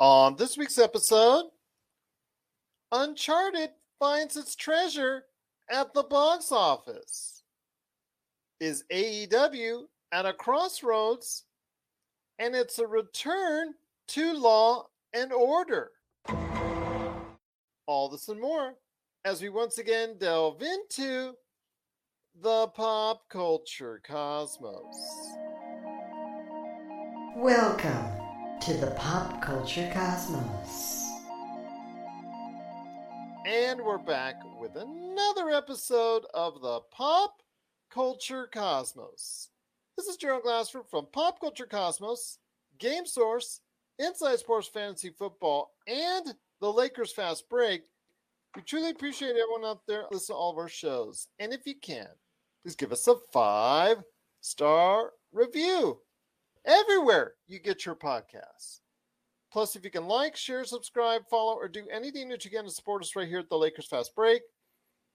[0.00, 1.46] On this week's episode,
[2.92, 5.24] Uncharted finds its treasure
[5.68, 7.42] at the box office.
[8.60, 11.46] Is AEW at a crossroads?
[12.38, 13.74] And it's a return
[14.08, 15.90] to law and order.
[17.88, 18.74] All this and more
[19.24, 21.32] as we once again delve into
[22.40, 24.94] the pop culture cosmos.
[27.36, 28.17] Welcome
[28.60, 31.08] to the pop culture cosmos.
[33.46, 37.40] And we're back with another episode of the Pop
[37.88, 39.50] Culture Cosmos.
[39.96, 42.38] This is Gerald Glassford from Pop Culture Cosmos,
[42.78, 43.60] Game Source,
[44.00, 47.82] Inside Sports Fantasy Football, and the Lakers Fast Break.
[48.56, 51.28] We truly appreciate everyone out there listening to all of our shows.
[51.38, 52.08] And if you can,
[52.64, 53.98] please give us a five
[54.40, 56.00] star review
[56.64, 58.80] everywhere you get your podcasts.
[59.52, 62.70] Plus, if you can like, share, subscribe, follow, or do anything that you can to
[62.70, 64.42] support us right here at the Lakers Fast Break,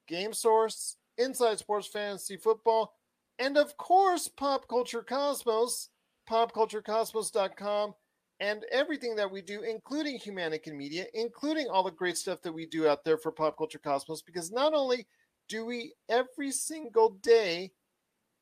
[0.08, 2.94] Game Source, Inside Sports Fantasy Football,
[3.38, 5.90] and of course, Pop Culture Cosmos,
[6.30, 7.94] popculturecosmos.com,
[8.40, 12.66] and everything that we do, including Humanican Media, including all the great stuff that we
[12.66, 15.06] do out there for Pop Culture Cosmos, because not only
[15.48, 17.72] do we every single day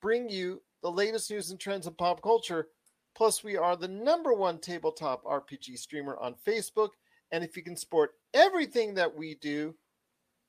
[0.01, 2.67] bring you the latest news and trends in pop culture,
[3.15, 6.89] Plus, we are the number one tabletop RPG streamer on Facebook.
[7.31, 9.75] And if you can support everything that we do,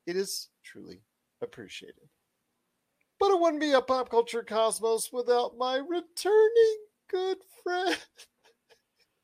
[0.07, 1.03] it is truly
[1.43, 2.09] appreciated.
[3.19, 6.77] But it wouldn't be a pop culture cosmos without my returning
[7.09, 7.99] good friend.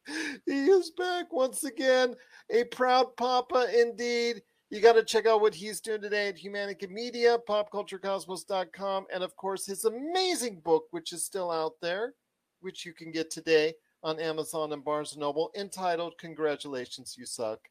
[0.47, 2.15] he is back once again,
[2.51, 4.43] a proud papa indeed.
[4.71, 9.35] You got to check out what he's doing today at Humanica Media, popculturecosmos.com, and of
[9.35, 12.15] course his amazing book, which is still out there
[12.61, 17.69] which you can get today on Amazon and Barnes & Noble, entitled Congratulations, You Suck.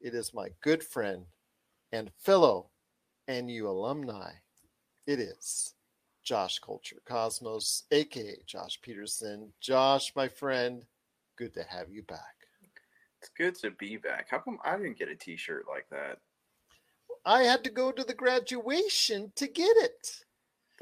[0.00, 1.24] It is my good friend
[1.92, 2.70] and fellow
[3.28, 4.32] NU alumni.
[5.06, 5.74] It is
[6.22, 9.48] Josh Culture Cosmos, aka Josh Pederson.
[9.60, 10.84] Josh, my friend,
[11.36, 12.34] good to have you back.
[13.20, 14.28] It's good to be back.
[14.30, 16.18] How come I didn't get a t shirt like that?
[17.24, 20.24] I had to go to the graduation to get it.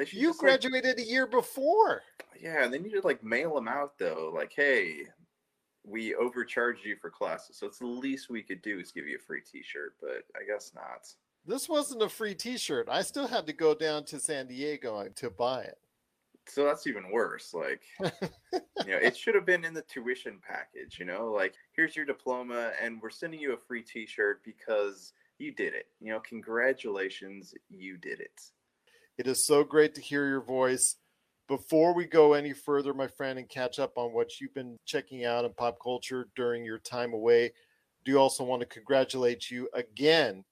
[0.07, 2.03] You graduated like, a year before.
[2.41, 4.33] Yeah, and they need to like mail them out though.
[4.35, 5.03] Like, hey,
[5.85, 9.17] we overcharged you for classes, so it's the least we could do is give you
[9.17, 9.95] a free T-shirt.
[10.01, 11.13] But I guess not.
[11.47, 12.89] This wasn't a free T-shirt.
[12.91, 15.79] I still had to go down to San Diego uh, to buy it.
[16.47, 17.53] So that's even worse.
[17.53, 20.99] Like, you know, it should have been in the tuition package.
[20.99, 25.53] You know, like here's your diploma, and we're sending you a free T-shirt because you
[25.53, 25.87] did it.
[26.01, 28.41] You know, congratulations, you did it.
[29.19, 30.95] It is so great to hear your voice.
[31.49, 35.25] Before we go any further, my friend, and catch up on what you've been checking
[35.25, 37.53] out in pop culture during your time away,
[38.05, 40.45] do also want to congratulate you again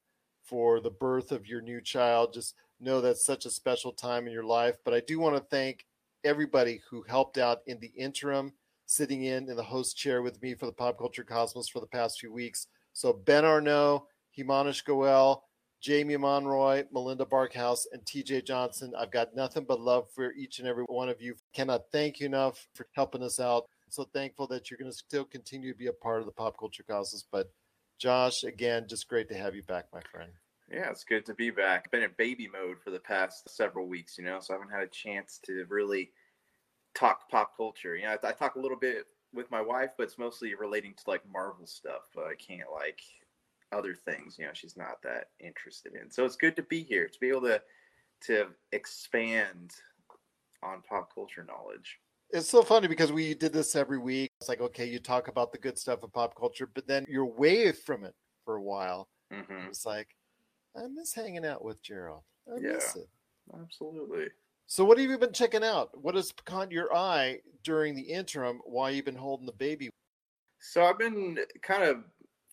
[0.42, 2.32] for the birth of your new child.
[2.32, 4.78] Just know that's such a special time in your life.
[4.84, 5.86] But I do want to thank
[6.24, 8.52] everybody who helped out in the interim,
[8.86, 11.86] sitting in in the host chair with me for the Pop Culture Cosmos for the
[11.86, 12.66] past few weeks.
[12.94, 15.44] So Ben Arnault, Himanish Goel,
[15.80, 18.92] Jamie Monroy, Melinda Barkhouse, and TJ Johnson.
[18.98, 21.36] I've got nothing but love for each and every one of you.
[21.54, 23.66] Cannot thank you enough for helping us out.
[23.88, 26.58] So thankful that you're going to still continue to be a part of the pop
[26.58, 27.24] culture cosmos.
[27.30, 27.50] But
[27.98, 30.32] Josh, again, just great to have you back, my friend.
[30.70, 31.90] Yeah, it's good to be back.
[31.92, 34.82] Been in baby mode for the past several weeks, you know, so I haven't had
[34.82, 36.10] a chance to really
[36.94, 37.94] talk pop culture.
[37.94, 40.94] You know, I, I talk a little bit with my wife, but it's mostly relating
[40.94, 42.10] to like Marvel stuff.
[42.14, 43.00] But I can't like
[43.72, 46.10] other things you know she's not that interested in.
[46.10, 47.60] So it's good to be here to be able to
[48.22, 49.72] to expand
[50.62, 51.98] on pop culture knowledge.
[52.30, 54.30] It's so funny because we did this every week.
[54.40, 57.24] It's like okay you talk about the good stuff of pop culture but then you're
[57.24, 59.08] away from it for a while.
[59.32, 59.66] Mm-hmm.
[59.66, 60.06] it's like
[60.76, 62.22] i miss hanging out with gerald.
[62.48, 63.08] I yeah, miss it.
[63.60, 64.26] absolutely.
[64.68, 65.90] So what have you been checking out?
[66.00, 69.90] What has caught your eye during the interim while you've been holding the baby?
[70.60, 72.04] So i've been kind of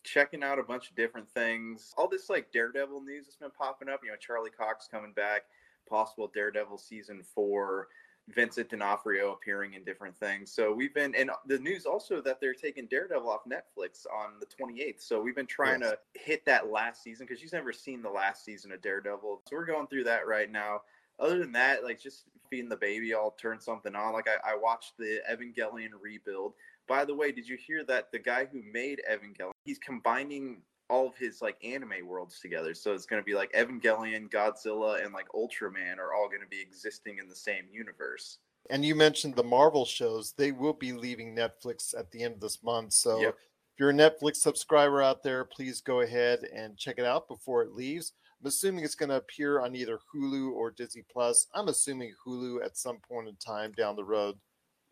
[0.03, 1.93] checking out a bunch of different things.
[1.97, 4.01] All this like Daredevil news that's been popping up.
[4.03, 5.43] You know, Charlie Cox coming back,
[5.89, 7.87] possible Daredevil season four.
[8.29, 10.51] Vincent D'Onofrio appearing in different things.
[10.51, 14.45] So we've been, and the news also that they're taking Daredevil off Netflix on the
[14.45, 15.01] 28th.
[15.01, 15.91] So we've been trying yes.
[15.91, 19.41] to hit that last season because she's never seen the last season of Daredevil.
[19.45, 20.81] So we're going through that right now.
[21.19, 24.13] Other than that, like just feeding the baby, I'll turn something on.
[24.13, 26.53] Like I, I watched the Evangelion rebuild.
[26.87, 31.07] By the way, did you hear that the guy who made Evangelion, he's combining all
[31.07, 32.73] of his like anime worlds together.
[32.73, 36.47] So it's going to be like Evangelion, Godzilla, and like Ultraman are all going to
[36.47, 38.37] be existing in the same universe.
[38.69, 42.41] And you mentioned the Marvel shows; they will be leaving Netflix at the end of
[42.41, 42.93] this month.
[42.93, 43.35] So yep.
[43.73, 47.63] If you're a Netflix subscriber out there, please go ahead and check it out before
[47.63, 48.11] it leaves.
[48.39, 51.47] I'm assuming it's going to appear on either Hulu or Disney Plus.
[51.55, 54.35] I'm assuming Hulu at some point in time down the road.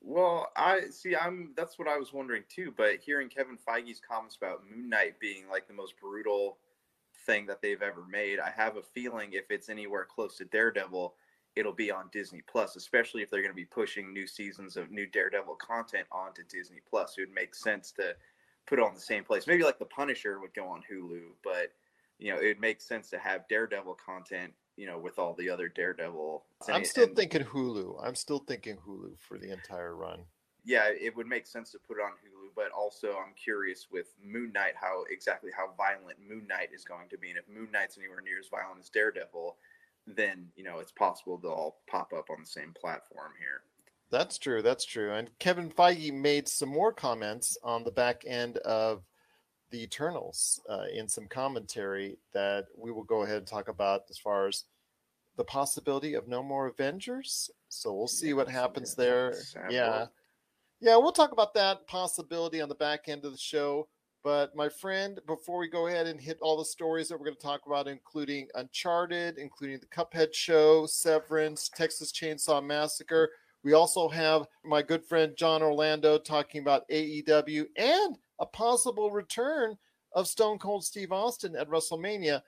[0.02, 1.16] Well, I see.
[1.16, 1.54] I'm.
[1.56, 2.74] That's what I was wondering too.
[2.76, 6.58] But hearing Kevin Feige's comments about Moon Knight being like the most brutal
[7.26, 11.14] thing that they've ever made, I have a feeling if it's anywhere close to Daredevil,
[11.56, 12.76] it'll be on Disney Plus.
[12.76, 16.80] Especially if they're going to be pushing new seasons of new Daredevil content onto Disney
[16.90, 18.16] Plus, it would make sense to
[18.66, 19.46] put it on the same place.
[19.46, 21.74] Maybe like The Punisher would go on Hulu, but
[22.18, 25.70] you know, it makes sense to have Daredevil content you know, with all the other
[25.70, 26.44] Daredevil.
[26.68, 28.04] I'm still and, thinking Hulu.
[28.04, 30.22] I'm still thinking Hulu for the entire run.
[30.66, 34.08] Yeah, it would make sense to put it on Hulu, but also I'm curious with
[34.26, 37.70] Moon Knight how exactly how violent Moon Knight is going to be, and if Moon
[37.72, 39.56] Knight's anywhere near as violent as Daredevil,
[40.08, 43.62] then you know it's possible they'll all pop up on the same platform here.
[44.10, 44.64] That's true.
[44.64, 45.14] That's true.
[45.14, 49.04] And Kevin Feige made some more comments on the back end of
[49.70, 54.18] the Eternals uh, in some commentary that we will go ahead and talk about as
[54.18, 54.66] far as
[55.42, 57.50] the possibility of no more Avengers.
[57.68, 59.34] So we'll see what happens there.
[59.72, 60.06] Yeah.
[60.82, 63.88] Yeah, we'll talk about that possibility on the back end of the show.
[64.24, 67.38] But my friend, before we go ahead and hit all the stories that we're going
[67.38, 73.32] to talk about, including Uncharted, including the Cuphead show, Severance, Texas Chainsaw Massacre,
[73.64, 79.76] we also have my good friend John Orlando talking about AEW and a possible return
[80.14, 82.44] of Stone Cold Steve Austin at WrestleMania.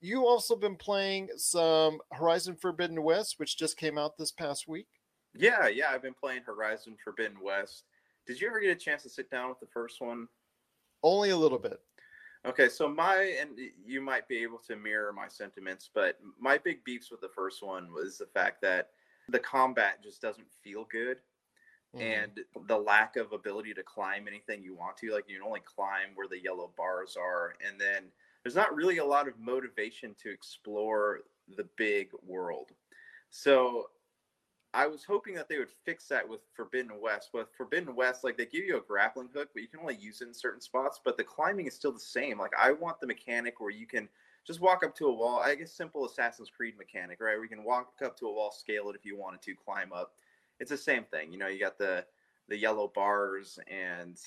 [0.00, 4.86] You also been playing some Horizon Forbidden West, which just came out this past week.
[5.34, 7.84] Yeah, yeah, I've been playing Horizon Forbidden West.
[8.26, 10.28] Did you ever get a chance to sit down with the first one?
[11.02, 11.80] Only a little bit.
[12.46, 13.50] Okay, so my and
[13.84, 17.62] you might be able to mirror my sentiments, but my big beefs with the first
[17.62, 18.90] one was the fact that
[19.28, 21.18] the combat just doesn't feel good
[21.94, 22.00] mm-hmm.
[22.00, 25.12] and the lack of ability to climb anything you want to.
[25.12, 28.04] Like you can only climb where the yellow bars are, and then
[28.48, 31.18] there's not really a lot of motivation to explore
[31.58, 32.70] the big world.
[33.28, 33.90] So
[34.72, 37.28] I was hoping that they would fix that with Forbidden West.
[37.30, 40.22] But Forbidden West, like they give you a grappling hook, but you can only use
[40.22, 40.98] it in certain spots.
[41.04, 42.38] But the climbing is still the same.
[42.38, 44.08] Like I want the mechanic where you can
[44.46, 45.40] just walk up to a wall.
[45.40, 47.34] I guess simple Assassin's Creed mechanic, right?
[47.34, 49.92] Where you can walk up to a wall, scale it if you wanted to, climb
[49.92, 50.14] up
[50.60, 51.32] it's the same thing.
[51.32, 52.04] You know, you got the
[52.48, 54.18] the yellow bars and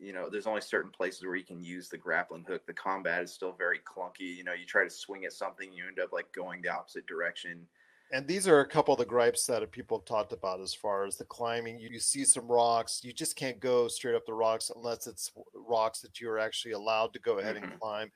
[0.00, 2.66] you know there's only certain places where you can use the grappling hook.
[2.66, 5.84] The combat is still very clunky you know you try to swing at something you
[5.86, 7.66] end up like going the opposite direction.
[8.12, 11.04] And these are a couple of the gripes that people have talked about as far
[11.04, 11.78] as the climbing.
[11.78, 15.30] You, you see some rocks you just can't go straight up the rocks unless it's
[15.54, 17.70] rocks that you're actually allowed to go ahead mm-hmm.
[17.72, 18.10] and climb.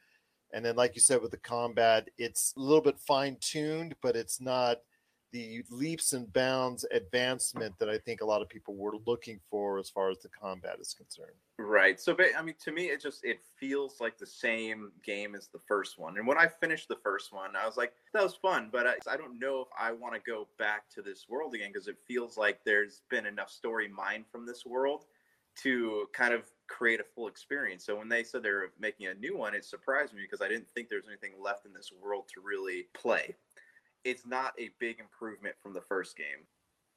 [0.52, 4.16] And then like you said with the combat it's a little bit fine tuned but
[4.16, 4.78] it's not
[5.34, 9.80] the leaps and bounds advancement that I think a lot of people were looking for
[9.80, 11.34] as far as the combat is concerned.
[11.58, 11.98] Right.
[11.98, 15.58] So, I mean, to me, it just it feels like the same game as the
[15.66, 16.18] first one.
[16.18, 18.94] And when I finished the first one, I was like, that was fun, but I,
[19.10, 21.96] I don't know if I want to go back to this world again because it
[22.06, 25.06] feels like there's been enough story mined from this world
[25.62, 27.84] to kind of create a full experience.
[27.84, 30.68] So when they said they're making a new one, it surprised me because I didn't
[30.76, 33.34] think there was anything left in this world to really play
[34.04, 36.46] it's not a big improvement from the first game.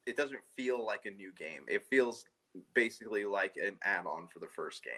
[0.06, 1.62] It doesn't feel like a new game.
[1.68, 2.26] It feels
[2.74, 4.94] basically like an add-on for the first game.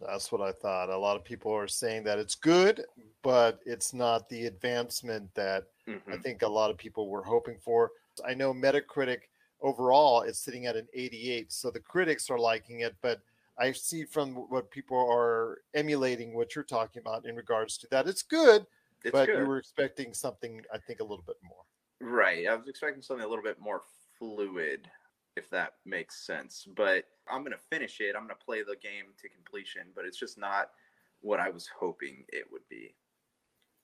[0.00, 0.90] That's what I thought.
[0.90, 2.84] A lot of people are saying that it's good,
[3.22, 6.12] but it's not the advancement that mm-hmm.
[6.12, 7.92] I think a lot of people were hoping for.
[8.26, 9.20] I know Metacritic
[9.62, 13.20] overall is sitting at an 88, so the critics are liking it, but
[13.58, 18.06] I see from what people are emulating what you're talking about in regards to that.
[18.06, 18.66] It's good,
[19.06, 19.38] it's but good.
[19.38, 21.62] you were expecting something, I think, a little bit more.
[22.00, 22.46] Right.
[22.48, 23.82] I was expecting something a little bit more
[24.18, 24.90] fluid,
[25.36, 26.66] if that makes sense.
[26.76, 28.16] But I'm going to finish it.
[28.16, 30.70] I'm going to play the game to completion, but it's just not
[31.20, 32.96] what I was hoping it would be.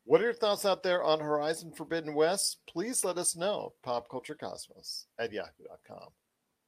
[0.05, 2.59] What are your thoughts out there on Horizon Forbidden West?
[2.69, 3.75] Please let us know.
[3.87, 6.09] Popculturecosmos at yahoo.com.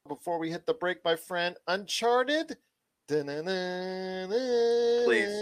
[0.06, 2.56] Before we hit the break, my friend, Uncharted.
[3.08, 3.24] Please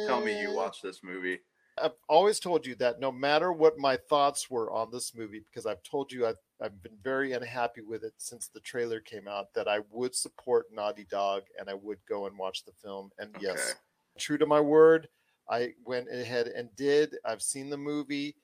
[0.07, 1.41] tell me you watched this movie.
[1.81, 5.67] I've always told you that no matter what my thoughts were on this movie, because
[5.67, 9.55] I've told you I've, I've been very unhappy with it since the trailer came out,
[9.55, 13.11] that I would support Naughty Dog and I would go and watch the film.
[13.19, 13.47] And okay.
[13.47, 13.75] yes,
[14.19, 15.09] true to my word,
[15.49, 17.17] I went ahead and did.
[17.25, 18.37] I've seen the movie,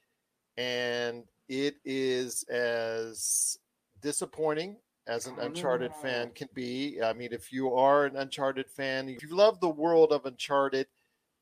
[0.57, 3.59] and it is as
[4.01, 7.01] disappointing as an Uncharted fan can be.
[7.03, 10.87] I mean, if you are an Uncharted fan, if you love the world of Uncharted,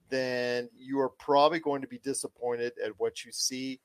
[0.08, 3.80] then you are probably going to be disappointed at what you see.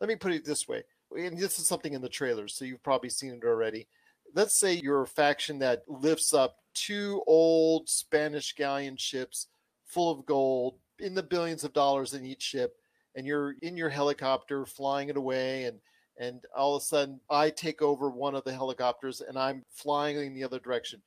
[0.00, 0.84] Let me put it this way,
[1.16, 3.88] and this is something in the trailers, so you've probably seen it already.
[4.34, 9.48] Let's say you're a faction that lifts up two old Spanish galleon ships
[9.84, 12.76] full of gold in the billions of dollars in each ship
[13.14, 15.80] and you're in your helicopter flying it away and
[16.20, 20.16] and all of a sudden I take over one of the helicopters and I'm flying
[20.16, 21.00] in the other direction.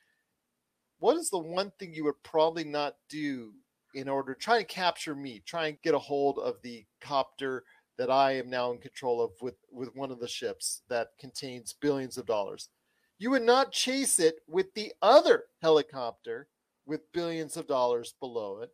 [1.00, 3.53] What is the one thing you would probably not do
[3.93, 7.63] in order to try and capture me, try and get a hold of the copter
[7.98, 11.74] that I am now in control of with, with one of the ships that contains
[11.74, 12.69] billions of dollars?
[13.19, 16.48] You would not chase it with the other helicopter
[16.86, 18.71] with billions of dollars below it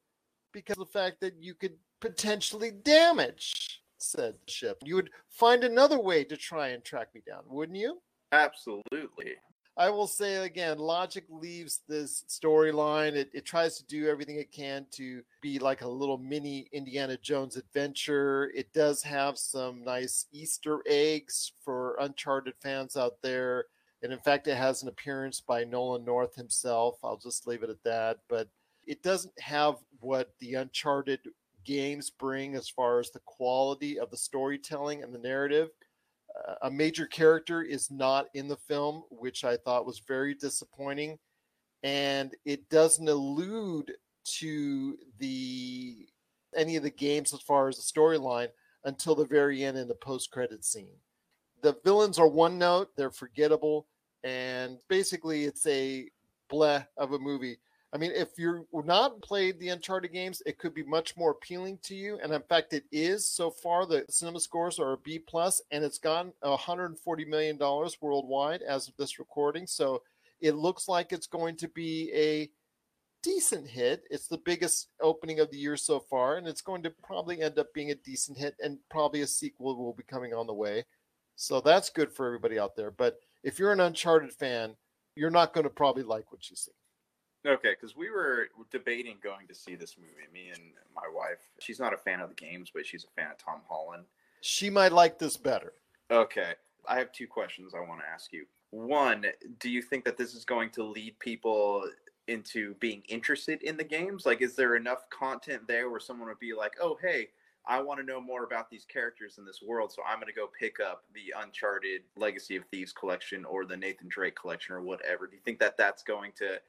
[0.53, 4.77] because of the fact that you could potentially damage said ship.
[4.83, 7.99] You would find another way to try and track me down, wouldn't you?
[8.31, 9.35] Absolutely.
[9.77, 13.13] I will say again, logic leaves this storyline.
[13.13, 17.15] It, it tries to do everything it can to be like a little mini Indiana
[17.17, 18.51] Jones adventure.
[18.55, 23.65] It does have some nice Easter eggs for Uncharted fans out there.
[24.01, 26.97] And in fact, it has an appearance by Nolan North himself.
[27.03, 28.17] I'll just leave it at that.
[28.29, 28.49] But
[28.87, 31.19] it doesn't have what the Uncharted
[31.65, 35.69] games bring as far as the quality of the storytelling and the narrative.
[36.61, 41.19] A major character is not in the film, which I thought was very disappointing.
[41.83, 43.93] And it doesn't allude
[44.39, 46.07] to the
[46.55, 48.49] any of the games as far as the storyline
[48.83, 50.95] until the very end in the post-credit scene.
[51.61, 53.87] The villains are one note, they're forgettable,
[54.23, 56.09] and basically it's a
[56.51, 57.57] bleh of a movie
[57.93, 61.79] I mean, if you're not played the Uncharted games, it could be much more appealing
[61.83, 62.19] to you.
[62.21, 63.85] And in fact, it is so far.
[63.85, 68.89] The cinema scores are a B plus, and it's gotten 140 million dollars worldwide as
[68.89, 69.65] of this recording.
[69.65, 70.03] So
[70.41, 72.49] it looks like it's going to be a
[73.23, 74.03] decent hit.
[74.11, 77.57] It's the biggest opening of the year so far, and it's going to probably end
[77.57, 80.85] up being a decent hit, and probably a sequel will be coming on the way.
[81.37, 82.91] So that's good for everybody out there.
[82.91, 84.75] But if you're an Uncharted fan,
[85.15, 86.71] you're not going to probably like what you see.
[87.45, 90.27] Okay, because we were debating going to see this movie.
[90.33, 91.39] Me and my wife.
[91.59, 94.03] She's not a fan of the games, but she's a fan of Tom Holland.
[94.41, 95.73] She might like this better.
[96.11, 96.53] Okay,
[96.87, 98.45] I have two questions I want to ask you.
[98.71, 99.25] One,
[99.59, 101.89] do you think that this is going to lead people
[102.27, 104.25] into being interested in the games?
[104.25, 107.29] Like, is there enough content there where someone would be like, "Oh, hey,
[107.65, 110.33] I want to know more about these characters in this world, so I'm going to
[110.33, 114.81] go pick up the Uncharted Legacy of Thieves collection or the Nathan Drake collection or
[114.81, 116.59] whatever." Do you think that that's going to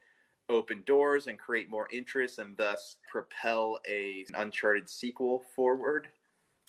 [0.49, 6.07] open doors and create more interest and thus propel a an uncharted sequel forward?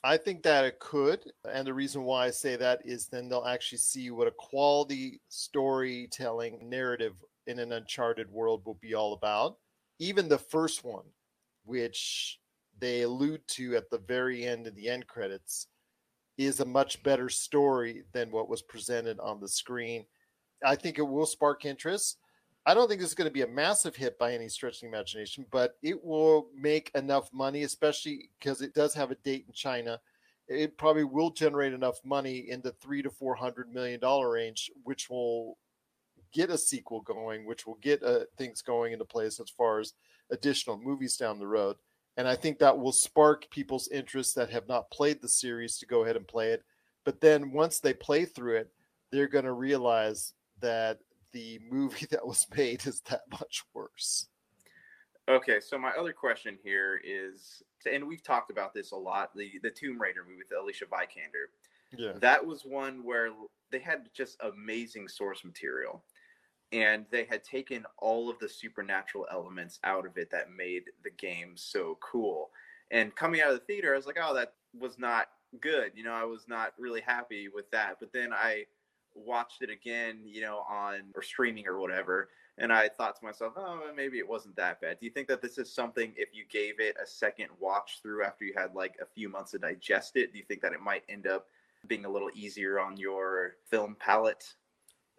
[0.03, 3.45] I think that it could and the reason why i say that is then they'll
[3.45, 9.57] actually see what a quality storytelling narrative in an uncharted world will be all about.
[9.99, 11.05] Even the first one
[11.65, 12.39] which
[12.79, 15.67] they allude to at the very end of the end credits
[16.39, 20.07] is a much better story than what was presented on the screen.
[20.65, 22.19] I think it will spark interest
[22.67, 24.81] I don't think this is going to be a massive hit by any stretch of
[24.83, 29.45] the imagination, but it will make enough money, especially because it does have a date
[29.47, 29.99] in China.
[30.47, 34.71] It probably will generate enough money in the three to four hundred million dollar range,
[34.85, 35.57] which will
[36.33, 39.95] get a sequel going, which will get uh, things going into place as far as
[40.31, 41.77] additional movies down the road.
[42.17, 45.87] And I think that will spark people's interest that have not played the series to
[45.87, 46.65] go ahead and play it.
[47.05, 48.71] But then once they play through it,
[49.11, 50.99] they're going to realize that
[51.33, 54.29] the movie that was made is that much worse.
[55.29, 59.61] Okay, so my other question here is, and we've talked about this a lot, the
[59.63, 61.47] the Tomb Raider movie with Alicia Vikander.
[61.97, 62.13] Yeah.
[62.21, 63.31] That was one where
[63.71, 66.03] they had just amazing source material.
[66.73, 71.11] And they had taken all of the supernatural elements out of it that made the
[71.11, 72.51] game so cool.
[72.93, 75.29] And coming out of the theater, I was like, oh, that was not
[75.61, 75.93] good.
[75.97, 77.97] You know, I was not really happy with that.
[77.99, 78.67] But then I
[79.15, 82.29] watched it again, you know, on or streaming or whatever,
[82.61, 84.99] and I thought to myself, oh, maybe it wasn't that bad.
[85.01, 88.23] Do you think that this is something if you gave it a second watch through
[88.23, 90.81] after you had like a few months to digest it, do you think that it
[90.81, 91.47] might end up
[91.87, 94.55] being a little easier on your film palette?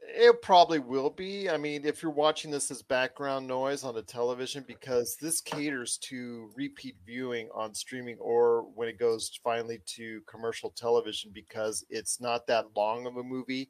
[0.04, 1.50] It probably will be.
[1.50, 5.98] I mean, if you're watching this as background noise on a television, because this caters
[6.04, 12.20] to repeat viewing on streaming or when it goes finally to commercial television, because it's
[12.20, 13.70] not that long of a movie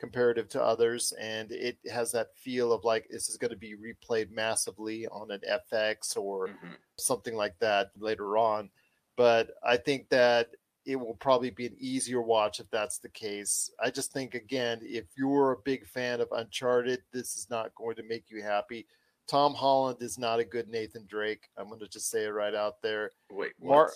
[0.00, 3.74] comparative to others, and it has that feel of like this is going to be
[3.74, 5.40] replayed massively on an
[5.72, 6.72] FX or mm-hmm.
[6.96, 8.70] something like that later on.
[9.16, 10.48] But I think that
[10.86, 13.70] it will probably be an easier watch if that's the case.
[13.78, 17.96] I just think again, if you're a big fan of Uncharted, this is not going
[17.96, 18.86] to make you happy.
[19.28, 21.48] Tom Holland is not a good Nathan Drake.
[21.56, 23.12] I'm going to just say it right out there.
[23.30, 23.92] Wait, Mar-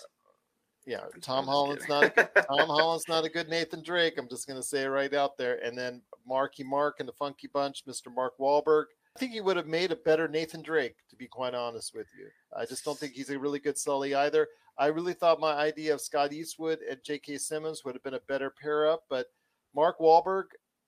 [0.85, 4.15] yeah, Tom Holland's not a good, Tom Holland's not a good Nathan Drake.
[4.17, 5.63] I'm just going to say it right out there.
[5.63, 8.13] And then Marky Mark and the Funky Bunch, Mr.
[8.13, 8.85] Mark Wahlberg.
[9.15, 12.07] I think he would have made a better Nathan Drake, to be quite honest with
[12.17, 12.27] you.
[12.55, 14.47] I just don't think he's a really good Sully either.
[14.77, 17.37] I really thought my idea of Scott Eastwood and J.K.
[17.37, 19.27] Simmons would have been a better pair up, but
[19.73, 20.45] Mark Wahlberg,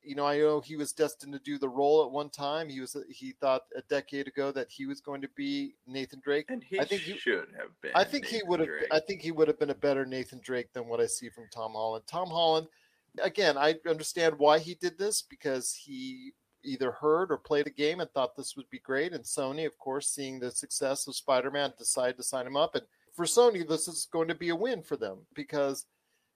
[0.08, 2.70] you know, I know he was destined to do the role at one time.
[2.70, 6.46] He was he thought a decade ago that he was going to be Nathan Drake.
[6.50, 7.92] And he I think he- should have been.
[7.94, 8.70] I think he would have.
[8.70, 8.88] Drake.
[8.92, 11.46] I think he would have been a better Nathan Drake than what I see from
[11.52, 12.06] Tom Holland.
[12.08, 12.68] Tom Holland,
[13.22, 16.32] again, I understand why he did this because he
[16.64, 19.14] either heard or played a game and thought this would be great.
[19.14, 22.76] And Sony, of course, seeing the success of Spider-Man, decided to sign him up.
[22.76, 25.86] And for Sony, this is going to be a win for them because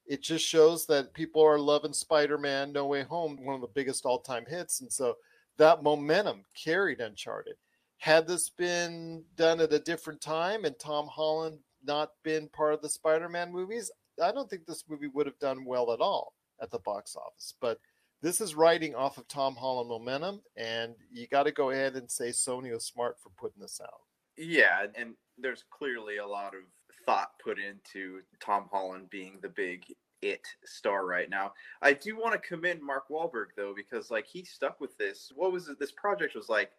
[0.05, 4.05] it just shows that people are loving Spider-Man: No Way Home, one of the biggest
[4.05, 5.15] all-time hits, and so
[5.58, 7.55] that momentum carried Uncharted.
[7.98, 12.81] Had this been done at a different time and Tom Holland not been part of
[12.81, 13.91] the Spider-Man movies,
[14.22, 17.53] I don't think this movie would have done well at all at the box office.
[17.62, 17.79] But
[18.22, 22.10] this is riding off of Tom Holland momentum, and you got to go ahead and
[22.10, 24.01] say Sony was smart for putting this out.
[24.38, 26.62] Yeah, and there's clearly a lot of
[27.05, 29.84] thought put into Tom Holland being the big
[30.22, 31.53] it star right now.
[31.81, 35.31] I do want to commend Mark Wahlberg though, because like he stuck with this.
[35.36, 35.79] What was it?
[35.79, 36.72] This project was like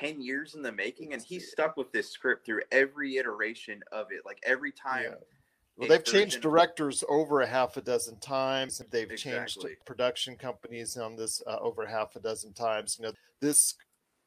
[0.00, 4.06] 10 years in the making, and he stuck with this script through every iteration of
[4.10, 4.22] it.
[4.24, 5.04] Like every time.
[5.04, 5.14] Yeah.
[5.76, 8.82] Well, they've changed directors over a half a dozen times.
[8.90, 12.96] They've changed production companies on this uh, over half a dozen times.
[12.98, 13.74] You know, this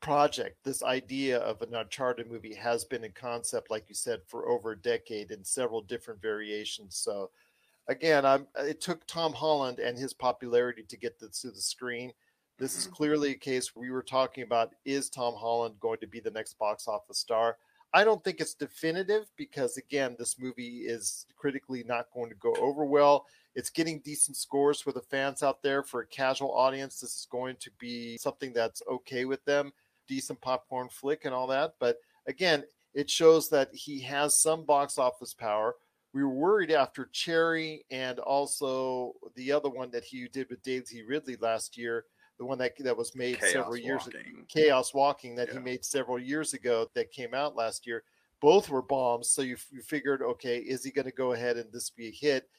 [0.02, 4.50] project, this idea of an Uncharted movie has been in concept, like you said, for
[4.50, 6.96] over a decade in several different variations.
[6.98, 7.32] So,
[7.88, 12.14] again, I'm, it took Tom Holland and his popularity to get this to the screen.
[12.58, 12.94] This is Mhm.
[12.94, 16.32] clearly a case where we were talking about is Tom Holland going to be the
[16.32, 17.58] next box office star?
[17.94, 22.56] I don't think it's definitive because again, this movie is critically not going to go
[22.56, 23.28] over well.
[23.56, 25.84] It's getting decent scores for the fans out there.
[25.84, 29.74] For a casual audience, this is going to be something that's okay with them.
[30.12, 31.76] Decent popcorn flick and all that.
[31.80, 31.96] But
[32.28, 35.76] again, it shows that he has some box office power.
[36.14, 40.82] We were worried after Cherry and also the other one that he did with Dave
[40.82, 42.04] Daisy Ridley last year,
[42.38, 44.20] the one that that was made Chaos several years ago.
[44.50, 48.04] Chaos Walking that he made several years ago that came out last year.
[48.42, 49.30] Both were bombs.
[49.30, 52.12] So you, you figured, okay, is he going to go ahead and this be a
[52.12, 52.50] hit?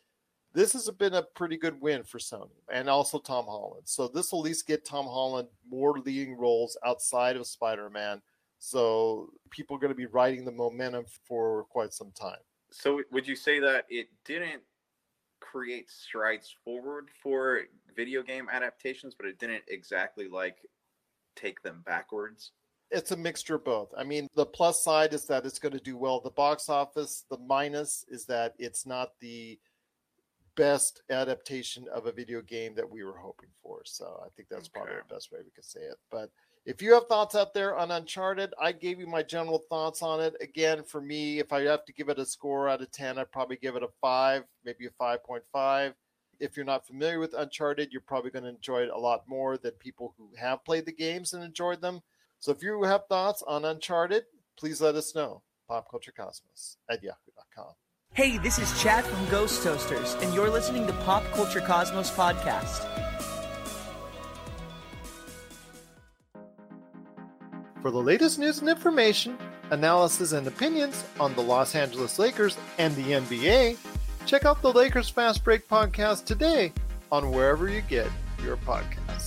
[0.54, 3.84] This has been a pretty good win for Sony and also Tom Holland.
[3.86, 8.20] So this will at least get Tom Holland more leading roles outside of Spider Man.
[8.58, 12.38] So people are going to be riding the momentum for quite some time.
[12.70, 14.62] So would you say that it didn't
[15.40, 17.62] create strides forward for
[17.96, 20.58] video game adaptations, but it didn't exactly like
[21.34, 22.52] take them backwards?
[22.92, 23.88] it's a mixture of both.
[23.96, 26.68] I mean, the plus side is that it's going to do well at the box
[26.68, 27.24] office.
[27.30, 29.58] The minus is that it's not the
[30.56, 33.80] best adaptation of a video game that we were hoping for.
[33.84, 35.96] So I think that's probably the best way we could say it.
[36.10, 36.30] But
[36.64, 40.20] if you have thoughts out there on Uncharted, I gave you my general thoughts on
[40.20, 40.34] it.
[40.40, 43.32] Again, for me, if I have to give it a score out of 10, I'd
[43.32, 45.94] probably give it a 5, maybe a 5.5.
[46.38, 49.56] If you're not familiar with Uncharted, you're probably going to enjoy it a lot more
[49.56, 52.00] than people who have played the games and enjoyed them.
[52.38, 54.24] So if you have thoughts on Uncharted,
[54.56, 55.42] please let us know.
[55.70, 57.74] Popculturecosmos at yahoo.com.
[58.14, 62.86] Hey, this is Chad from Ghost Toasters, and you're listening to Pop Culture Cosmos Podcast.
[67.80, 69.38] For the latest news and information,
[69.70, 73.78] analysis and opinions on the Los Angeles Lakers and the NBA,
[74.26, 76.70] check out the Lakers Fast Break podcast today
[77.10, 78.10] on wherever you get
[78.44, 79.21] your podcasts.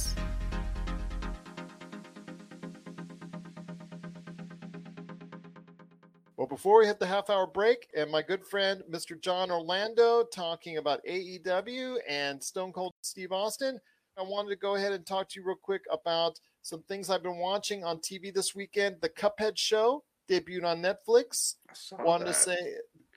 [6.55, 9.19] Before we hit the half hour break, and my good friend Mr.
[9.19, 13.77] John Orlando talking about AEW and Stone Cold Steve Austin,
[14.17, 17.23] I wanted to go ahead and talk to you real quick about some things I've
[17.23, 18.95] been watching on TV this weekend.
[19.01, 21.55] The Cuphead show debuted on Netflix.
[21.99, 22.55] I Wanted to say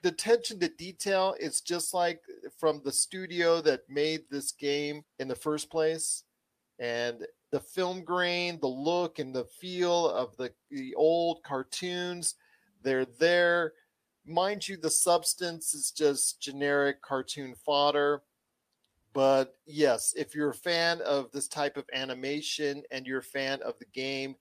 [0.03, 2.19] the attention to detail is just like
[2.57, 6.25] from the studio that made this game in the first place.
[6.77, 12.35] And the film grain, the look and the feel of the, the old cartoons,
[12.81, 13.73] they're there.
[14.25, 18.21] Mind you, the substance is just generic cartoon fodder.
[19.13, 23.59] But yes, if you're a fan of this type of animation and you're a fan
[23.63, 24.35] of the game,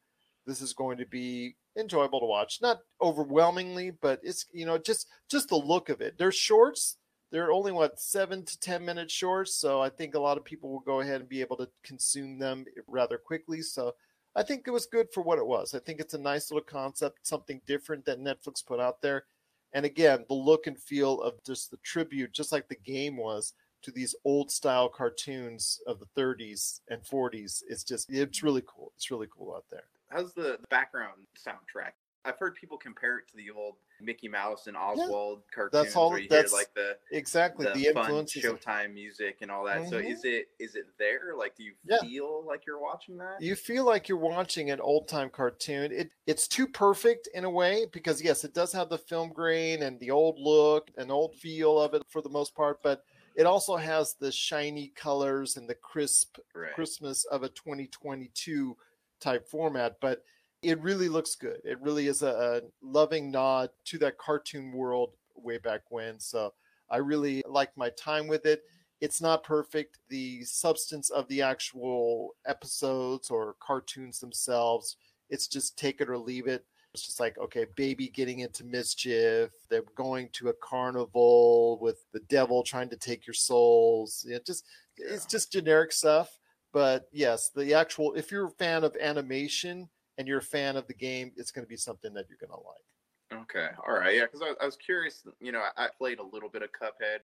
[0.46, 2.60] this is going to be enjoyable to watch.
[2.60, 6.18] Not overwhelmingly, but it's you know just just the look of it.
[6.18, 6.96] They're shorts.
[7.30, 10.70] They're only what seven to ten minute shorts, so I think a lot of people
[10.70, 13.62] will go ahead and be able to consume them rather quickly.
[13.62, 13.94] So
[14.38, 15.74] I think it was good for what it was.
[15.74, 19.24] I think it's a nice little concept, something different that Netflix put out there.
[19.72, 23.54] And again, the look and feel of just the tribute, just like the game was
[23.82, 27.64] to these old style cartoons of the 30s and 40s.
[27.68, 28.92] It's just, it's really cool.
[28.94, 29.84] It's really cool out there.
[30.08, 31.92] how's the background soundtrack?
[32.24, 36.10] I've heard people compare it to the old Mickey Mouse and Oswald cartoons That's all-
[36.10, 37.66] where you that's hear like the Exactly.
[37.66, 38.24] the, The, fun.
[38.26, 39.88] Showtime music and all that.
[39.88, 40.10] So Mhm.
[40.10, 41.34] is it is it there?
[41.36, 41.98] Like, do you Yeah.
[42.00, 43.40] feel like you're watching that?
[43.40, 45.92] you feel like you're watching an old time cartoon.
[45.92, 49.82] It it's too perfect in a way because yes, it does have the film grain
[49.82, 53.46] and the old look and old feel of it for the most part, but it
[53.46, 56.74] also has the shiny colors and the crisp right.
[56.74, 58.76] Christmas of a 2022
[59.20, 60.24] type format, but
[60.62, 61.60] it really looks good.
[61.64, 66.18] It really is a, a loving nod to that cartoon world way back when.
[66.18, 66.52] So
[66.90, 68.62] I really like my time with it.
[69.00, 69.98] It's not perfect.
[70.08, 74.96] The substance of the actual episodes or cartoons themselves,
[75.30, 76.64] it's just take it or leave it.
[76.94, 79.50] It's just like, okay, baby getting into mischief.
[79.68, 84.26] They're going to a carnival with the devil trying to take your souls.
[84.28, 84.64] It just
[84.96, 86.40] it's just generic stuff.
[86.72, 89.88] But yes, the actual if you're a fan of animation
[90.18, 92.50] and you're a fan of the game, it's going to be something that you're going
[92.50, 93.42] to like.
[93.42, 93.68] Okay.
[93.86, 94.14] All right.
[94.14, 94.24] Yeah.
[94.24, 95.22] Because I, I was curious.
[95.40, 97.20] You know, I, I played a little bit of Cuphead.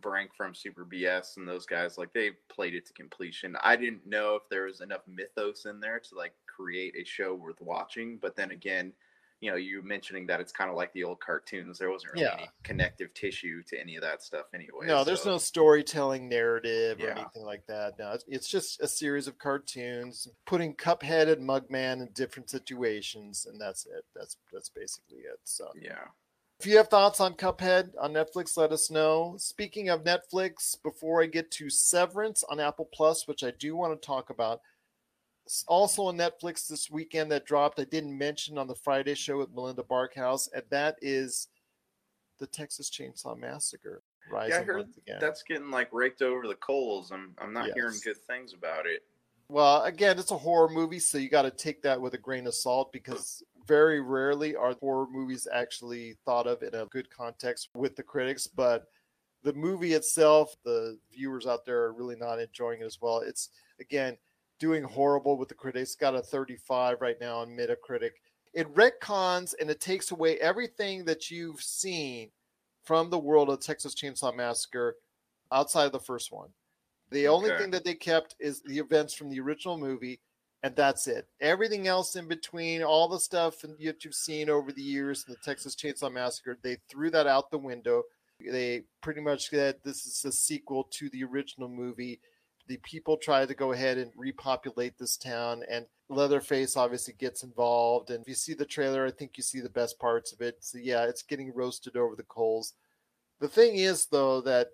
[0.00, 3.56] Brank from Super BS and those guys, like they played it to completion.
[3.62, 7.34] I didn't know if there was enough mythos in there to like create a show
[7.34, 8.18] worth watching.
[8.20, 8.92] But then again,
[9.44, 11.78] you know, you mentioning that it's kind of like the old cartoons.
[11.78, 12.34] There wasn't really Yeah.
[12.38, 14.86] any connective tissue to any of that stuff anyway.
[14.86, 17.98] no, there's no storytelling narrative or anything like that.
[17.98, 23.46] No, it's, it's just a series of cartoons putting Cuphead and Mugman in different situations,
[23.50, 24.04] and that's it.
[24.16, 25.40] That's that's basically it.
[25.44, 26.04] So Yeah.
[26.60, 29.34] If you have thoughts on Cuphead on Netflix, let us know.
[29.38, 34.00] Speaking of Netflix, before I get to Severance on Apple Plus, which I do want
[34.00, 34.60] to talk about, s-
[35.66, 39.52] also on Netflix this weekend that dropped, I didn't mention on the Friday show with
[39.54, 41.48] Melinda Barkhouse, and that is
[42.38, 45.18] the Texas Chainsaw Massacre rising heard once again.
[45.20, 47.12] That's getting like raked over the coals.
[47.12, 49.02] I'm I'm not hearing good things about it.
[49.48, 52.46] Well, again, it's a horror movie, so you got to take that with a grain
[52.46, 57.68] of salt because very rarely are horror movies actually thought of in a good context
[57.74, 58.46] with the critics.
[58.46, 58.88] But
[59.42, 63.18] the movie itself, the viewers out there are really not enjoying it as well.
[63.18, 64.16] It's again
[64.64, 65.90] doing horrible with the critics.
[65.90, 68.12] It's got a 35 right now on Metacritic.
[68.54, 72.30] It retcons and it takes away everything that you've seen
[72.82, 74.96] from the world of Texas Chainsaw Massacre
[75.52, 76.48] outside of the first one.
[77.10, 80.18] The only thing that they kept is the events from the original movie,
[80.62, 81.28] and that's it.
[81.42, 85.38] Everything else in between, all the stuff that you've seen over the years, in the
[85.44, 88.04] Texas Chainsaw Massacre, they threw that out the window.
[88.40, 92.18] They pretty much said this is a sequel to the original movie.
[92.66, 98.10] The people try to go ahead and repopulate this town, and Leatherface obviously gets involved.
[98.10, 100.56] And if you see the trailer, I think you see the best parts of it.
[100.60, 102.74] So, yeah, it's getting roasted over the coals.
[103.40, 104.68] The thing is, though, that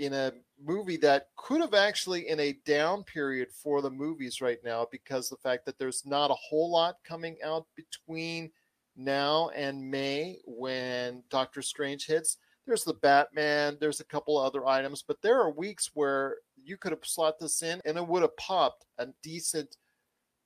[0.00, 4.58] in a movie that could have actually in a down period for the movies right
[4.64, 8.50] now because the fact that there's not a whole lot coming out between
[8.96, 12.38] now and May when Doctor Strange hits.
[12.66, 16.92] There's the Batman, there's a couple other items, but there are weeks where you could
[16.92, 19.76] have slot this in and it would have popped a decent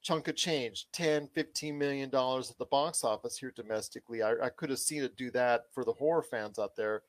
[0.03, 4.49] chunk of change 10 15 million dollars at the box office here domestically I, I
[4.51, 7.03] could have seen it do that for the horror fans out there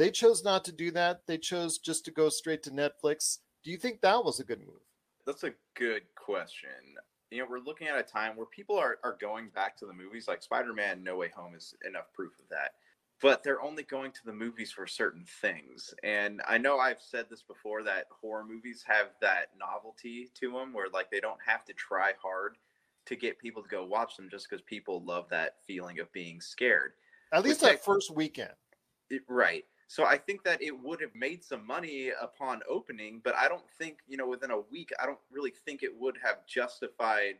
[0.00, 1.26] they chose not to do that.
[1.26, 3.40] They chose just to go straight to Netflix.
[3.62, 4.80] Do you think that was a good move?
[5.26, 6.70] That's a good question.
[7.30, 9.92] You know, we're looking at a time where people are, are going back to the
[9.92, 10.26] movies.
[10.26, 12.76] Like Spider Man No Way Home is enough proof of that.
[13.20, 15.94] But they're only going to the movies for certain things.
[16.02, 20.72] And I know I've said this before that horror movies have that novelty to them
[20.72, 22.56] where, like, they don't have to try hard
[23.06, 26.40] to get people to go watch them just because people love that feeling of being
[26.40, 26.92] scared.
[27.32, 28.54] At least Which that I- first weekend.
[29.10, 29.64] It, right.
[29.88, 33.68] So I think that it would have made some money upon opening, but I don't
[33.76, 37.38] think, you know, within a week, I don't really think it would have justified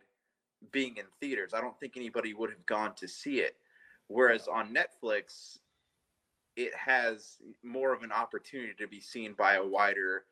[0.73, 1.55] being in theaters.
[1.55, 3.57] I don't think anybody would have gone to see it.
[4.09, 5.59] Whereas on Netflix,
[6.61, 10.25] it has more of an opportunity to be seen by a wider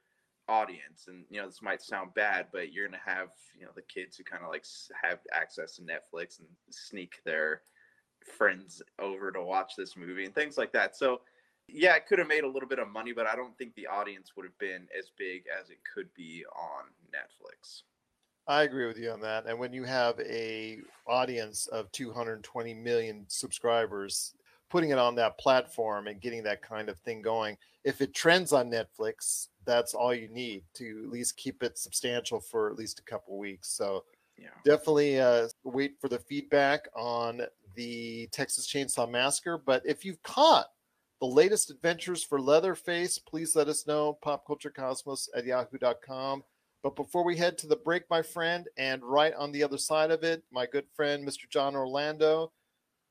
[0.48, 1.06] audience.
[1.08, 3.82] And, you know, this might sound bad, but you're going to have, you know, the
[3.82, 4.64] kids who kind of like
[5.02, 7.62] have access to Netflix and sneak their
[8.36, 10.96] friends over to watch this movie and things like that.
[10.96, 11.22] So,
[11.66, 13.86] yeah, it could have made a little bit of money, but I don't think the
[13.86, 17.82] audience would have been as big as it could be on Netflix.
[18.46, 19.46] I agree with you on that.
[19.46, 24.34] And when you have a audience of 220 million subscribers,
[24.68, 28.52] putting it on that platform and getting that kind of thing going, if it trends
[28.52, 32.98] on Netflix, that's all you need to at least keep it substantial for at least
[32.98, 33.68] a couple weeks.
[33.68, 34.04] So
[34.36, 34.50] Yeah.
[34.64, 37.42] definitely uh, wait for the feedback on
[37.74, 39.58] the Texas Chainsaw Massacre.
[39.58, 40.66] But if you've caught
[41.20, 44.18] the latest adventures for Leatherface, please let us know.
[44.24, 46.44] Popculturecosmos at yahoo.com.
[46.82, 50.12] But before we head to the break, my friend, and right on the other side
[50.12, 51.48] of it, my good friend, Mr.
[51.48, 52.52] John Orlando,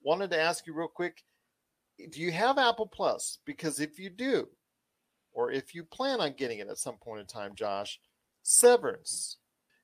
[0.02, 1.24] wanted to ask you real quick
[2.12, 3.40] do you have Apple Plus?
[3.46, 4.48] Because if you do,
[5.34, 8.00] or if you plan on getting it at some point in time, Josh,
[8.44, 9.38] Severance.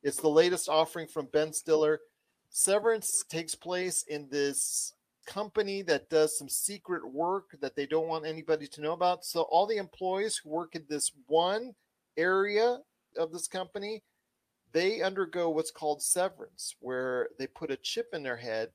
[0.03, 1.99] It's the latest offering from Ben Stiller.
[2.49, 4.93] Severance takes place in this
[5.25, 9.25] company that does some secret work that they don't want anybody to know about.
[9.25, 11.73] So all the employees who work in this one
[12.17, 12.79] area
[13.17, 14.03] of this company,
[14.71, 18.69] they undergo what's called severance, where they put a chip in their head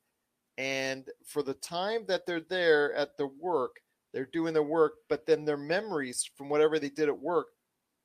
[0.59, 3.77] and for the time that they're there at the work,
[4.13, 7.47] they're doing their work, but then their memories from whatever they did at work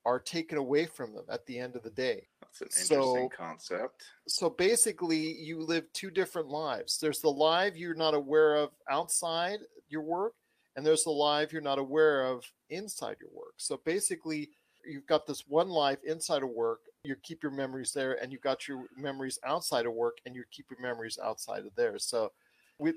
[0.05, 2.27] are taken away from them at the end of the day.
[2.41, 4.03] That's an interesting So- concept.
[4.27, 6.99] So basically, you live two different lives.
[6.99, 10.33] There's the life you're not aware of outside your work,
[10.75, 13.55] and there's the life you're not aware of inside your work.
[13.57, 14.51] So basically,
[14.85, 16.81] you've got this one life inside of work.
[17.05, 20.43] You keep your memories there, and you've got your memories outside of work, and you
[20.51, 21.97] keep your memories outside of there.
[21.97, 22.33] So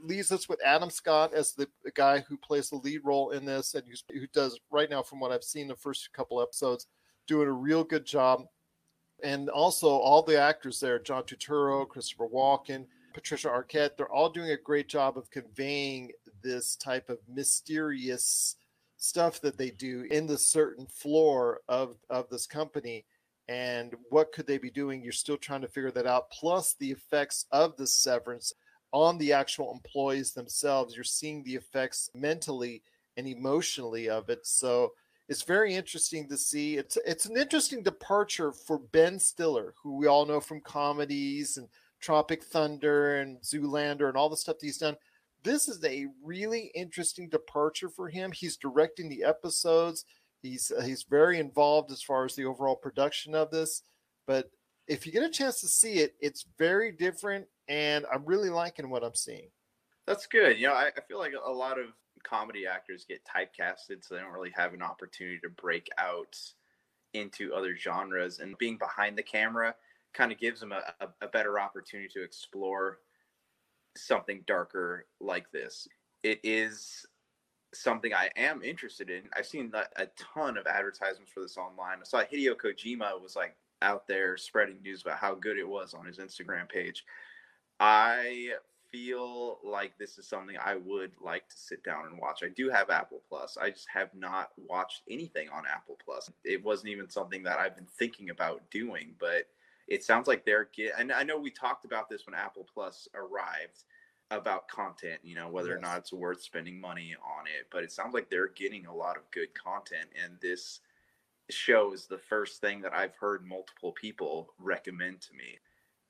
[0.04, 3.74] leaves us with Adam Scott as the, guy who plays the lead role in this,
[3.74, 6.86] and who does right now, from what I've seen, the first couple episodes,
[7.26, 8.44] doing a real good job.
[9.22, 14.50] And also all the actors there john turturro christopher walken patricia arquette they're all doing
[14.50, 16.10] a great job of conveying
[16.42, 18.56] this type of mysterious
[18.96, 23.04] stuff that they do in the certain floor of of this company.
[23.48, 25.02] And what could they be doing?
[25.02, 26.30] You're still trying to figure that out.
[26.30, 28.52] Plus the effects of the severance
[28.92, 32.82] on the actual employees themselves you're seeing the effects mentally
[33.16, 34.92] and emotionally of it so
[35.28, 36.76] it's very interesting to see.
[36.76, 41.68] It's it's an interesting departure for Ben Stiller, who we all know from comedies and
[42.00, 44.96] Tropic Thunder and Zoolander and all the stuff that he's done.
[45.42, 48.32] This is a really interesting departure for him.
[48.32, 50.04] He's directing the episodes.
[50.42, 53.82] He's he's very involved as far as the overall production of this.
[54.26, 54.50] But
[54.86, 58.90] if you get a chance to see it, it's very different, and I'm really liking
[58.90, 59.48] what I'm seeing.
[60.06, 60.58] That's good.
[60.58, 61.86] You know, I, I feel like a lot of
[62.22, 66.38] comedy actors get typecasted, so they don't really have an opportunity to break out
[67.14, 68.38] into other genres.
[68.38, 69.74] And being behind the camera
[70.14, 72.98] kind of gives them a, a, a better opportunity to explore
[73.96, 75.88] something darker like this.
[76.22, 77.06] It is
[77.74, 79.22] something I am interested in.
[79.36, 81.98] I've seen a, a ton of advertisements for this online.
[82.00, 85.94] I saw Hideo Kojima was like out there spreading news about how good it was
[85.94, 87.04] on his Instagram page.
[87.80, 88.50] I
[88.90, 92.42] feel like this is something I would like to sit down and watch.
[92.42, 93.58] I do have Apple Plus.
[93.60, 96.30] I just have not watched anything on Apple Plus.
[96.44, 99.48] It wasn't even something that I've been thinking about doing, but
[99.88, 103.08] it sounds like they're get and I know we talked about this when Apple Plus
[103.14, 103.84] arrived
[104.30, 107.92] about content, you know, whether or not it's worth spending money on it, but it
[107.92, 110.80] sounds like they're getting a lot of good content and this
[111.50, 115.58] show is the first thing that I've heard multiple people recommend to me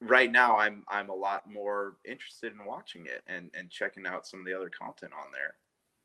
[0.01, 4.27] right now I'm I'm a lot more interested in watching it and and checking out
[4.27, 5.55] some of the other content on there.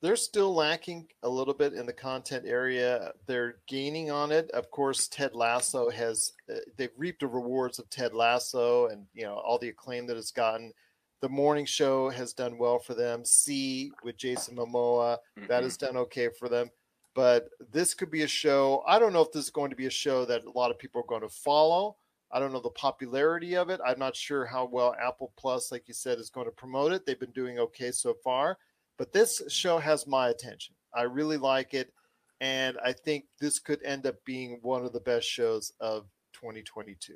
[0.02, 3.12] they're still lacking a little bit in the content area.
[3.28, 4.50] They're gaining on it.
[4.52, 9.24] Of course, Ted Lasso has uh, they've reaped the rewards of Ted Lasso and you
[9.24, 10.74] know all the acclaim that it's gotten.
[11.22, 13.24] The morning show has done well for them.
[13.26, 15.64] See with Jason Momoa that Mhm.
[15.64, 16.72] has done okay for them.
[17.14, 18.84] But this could be a show.
[18.88, 20.80] I don't know if this is going to be a show that a lot of
[20.80, 21.98] people are going to follow.
[22.34, 23.82] I don't know the popularity of it.
[23.86, 27.06] I'm not sure how well Apple Plus, like you said, is going to promote it.
[27.06, 28.58] They've been doing okay so far.
[28.98, 30.76] But this show has my attention.
[30.94, 31.92] I really like it.
[32.40, 37.14] And I think this could end up being one of the best shows of 2022.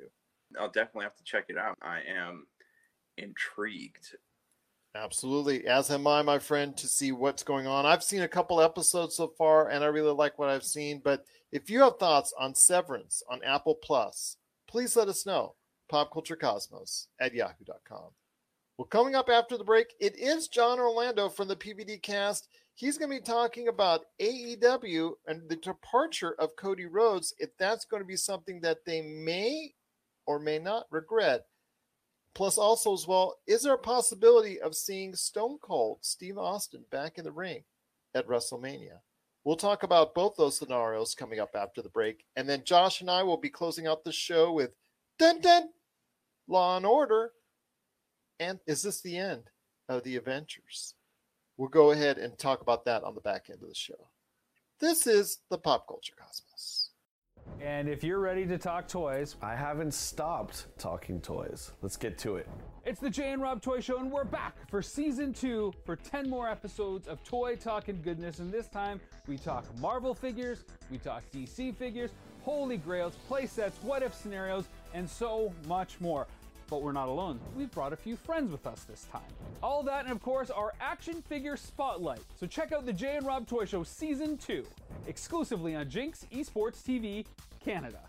[0.58, 1.76] I'll definitely have to check it out.
[1.82, 2.46] I am
[3.18, 4.16] intrigued.
[4.94, 5.66] Absolutely.
[5.66, 7.84] As am I, my friend, to see what's going on.
[7.84, 11.00] I've seen a couple episodes so far and I really like what I've seen.
[11.04, 15.54] But if you have thoughts on Severance on Apple Plus, please let us know.
[15.90, 18.10] Popculturecosmos at yahoo.com.
[18.76, 22.48] Well, coming up after the break, it is John Orlando from the PVD cast.
[22.74, 27.86] He's going to be talking about AEW and the departure of Cody Rhodes, if that's
[27.86, 29.72] going to be something that they may
[30.26, 31.46] or may not regret.
[32.34, 37.16] Plus, also as well, is there a possibility of seeing Stone Cold Steve Austin back
[37.16, 37.64] in the ring
[38.14, 38.98] at WrestleMania?
[39.46, 43.08] We'll talk about both those scenarios coming up after the break, and then Josh and
[43.08, 44.72] I will be closing out the show with
[45.20, 45.68] Dun Dun
[46.48, 47.30] Law and Order.
[48.40, 49.44] And is this the end
[49.88, 50.94] of the Avengers?
[51.56, 54.08] We'll go ahead and talk about that on the back end of the show.
[54.80, 56.90] This is the Pop Culture Cosmos.
[57.60, 61.70] And if you're ready to talk toys, I haven't stopped talking toys.
[61.82, 62.48] Let's get to it.
[62.86, 66.30] It's the Jay and Rob Toy Show, and we're back for season two for 10
[66.30, 68.38] more episodes of Toy Talk and Goodness.
[68.38, 72.12] And this time we talk Marvel figures, we talk DC figures,
[72.44, 76.28] holy grails, play sets, what if scenarios, and so much more.
[76.70, 77.40] But we're not alone.
[77.56, 79.32] We've brought a few friends with us this time.
[79.64, 82.20] All that, and of course, our action figure spotlight.
[82.38, 84.64] So check out the Jay and Rob Toy Show season two,
[85.08, 87.26] exclusively on Jinx Esports TV
[87.58, 88.02] Canada.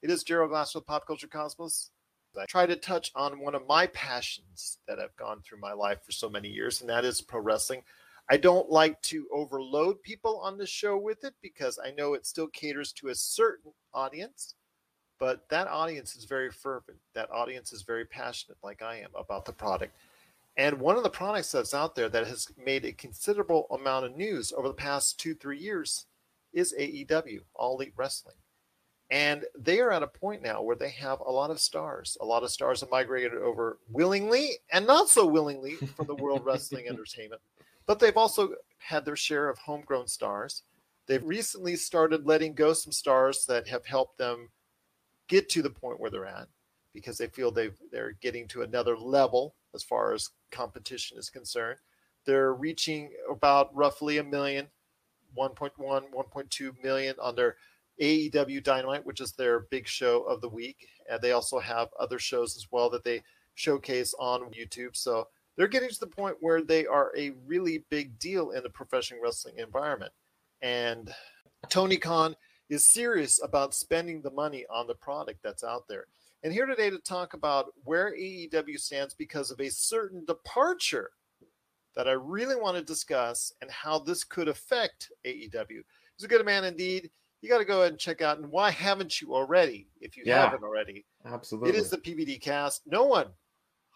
[0.00, 1.90] It is Gerald Glass with Pop Culture Cosmos.
[2.38, 6.02] I try to touch on one of my passions that I've gone through my life
[6.04, 7.82] for so many years, and that is pro wrestling.
[8.30, 12.26] I don't like to overload people on the show with it because I know it
[12.26, 14.54] still caters to a certain audience,
[15.18, 16.98] but that audience is very fervent.
[17.14, 19.94] That audience is very passionate, like I am, about the product.
[20.56, 24.16] And one of the products that's out there that has made a considerable amount of
[24.16, 26.06] news over the past two, three years
[26.52, 28.36] is AEW, All Elite Wrestling.
[29.10, 32.16] And they are at a point now where they have a lot of stars.
[32.20, 36.44] A lot of stars have migrated over willingly and not so willingly from the World
[36.44, 37.42] Wrestling Entertainment.
[37.86, 40.62] But they've also had their share of homegrown stars.
[41.06, 44.48] They've recently started letting go some stars that have helped them
[45.28, 46.48] get to the point where they're at
[46.94, 51.78] because they feel they've they're getting to another level as far as competition is concerned.
[52.24, 54.68] They're reaching about roughly a million,
[55.36, 57.56] 1.1, 1.2 million on their
[58.00, 60.88] AEW Dynamite, which is their big show of the week.
[61.10, 63.22] And they also have other shows as well that they
[63.54, 64.96] showcase on YouTube.
[64.96, 68.70] So they're getting to the point where they are a really big deal in the
[68.70, 70.12] professional wrestling environment.
[70.62, 71.12] And
[71.68, 72.34] Tony Khan
[72.68, 76.06] is serious about spending the money on the product that's out there.
[76.42, 81.10] And here today to talk about where AEW stands because of a certain departure
[81.96, 85.82] that I really want to discuss and how this could affect AEW.
[86.16, 87.10] He's a good man indeed
[87.44, 88.38] you got to go ahead and check out.
[88.38, 89.86] And why haven't you already?
[90.00, 90.44] If you Yeah.
[90.44, 91.68] haven't already, Absolutely.
[91.70, 92.82] it is the PVD cast.
[92.86, 93.28] No one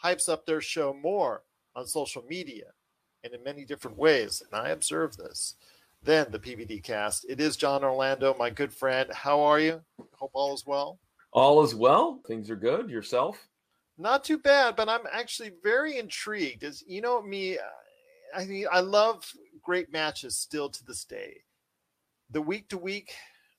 [0.04, 2.72] hypes up their show more on social media
[3.24, 4.42] and in many different ways.
[4.42, 5.56] And I observe this.
[6.00, 7.24] Than the PVD cast.
[7.28, 9.12] It is John Orlando, my good friend.
[9.12, 9.82] How are you?
[10.12, 11.00] Hope all is well.
[11.32, 12.20] All is well.
[12.24, 12.88] Things are good.
[12.88, 13.48] Yourself?
[13.98, 16.62] Not too bad, but I'm actually very intrigued.
[16.62, 17.58] As you know, me,
[18.32, 19.28] I mean, I love
[19.61, 21.42] great matches still to this day.
[22.30, 23.12] The week to week,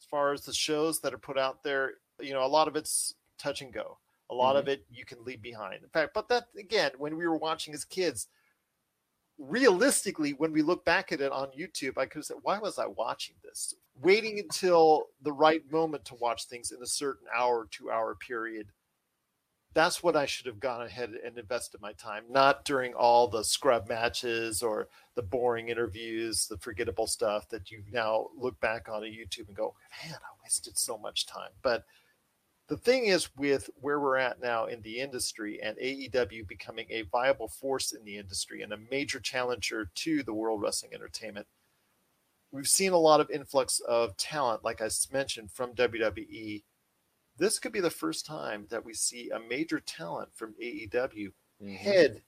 [0.10, 3.16] far as the shows that are put out there, you know, a lot of it's
[3.38, 3.98] touch and go.
[4.32, 4.72] A lot of mm-hmm.
[4.72, 5.82] it you can leave behind.
[5.84, 8.28] In fact, but that again, when we were watching as kids,
[9.40, 12.78] realistically, when we look back at it on YouTube, I could have said, why was
[12.78, 13.74] I watching this?
[14.02, 18.68] Waiting until the right moment to watch things in a certain hour, two hour period.
[19.74, 23.44] That's what I should have gone ahead and invested my time, not during all the
[23.44, 29.04] scrub matches or the boring interviews, the forgettable stuff that you now look back on
[29.04, 31.52] a YouTube and go, man, I wasted so much time.
[31.62, 31.86] But
[32.68, 37.02] the thing is with where we're at now in the industry and AEW becoming a
[37.04, 41.48] viable force in the industry and a major challenger to the World Wrestling Entertainment,
[42.52, 46.64] we've seen a lot of influx of talent, like I mentioned, from WWE.
[47.40, 51.32] This could be the first time that we see a major talent from AEW
[51.78, 52.22] head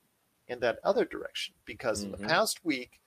[0.48, 2.28] in that other direction because in the Mhm.
[2.28, 3.00] past week,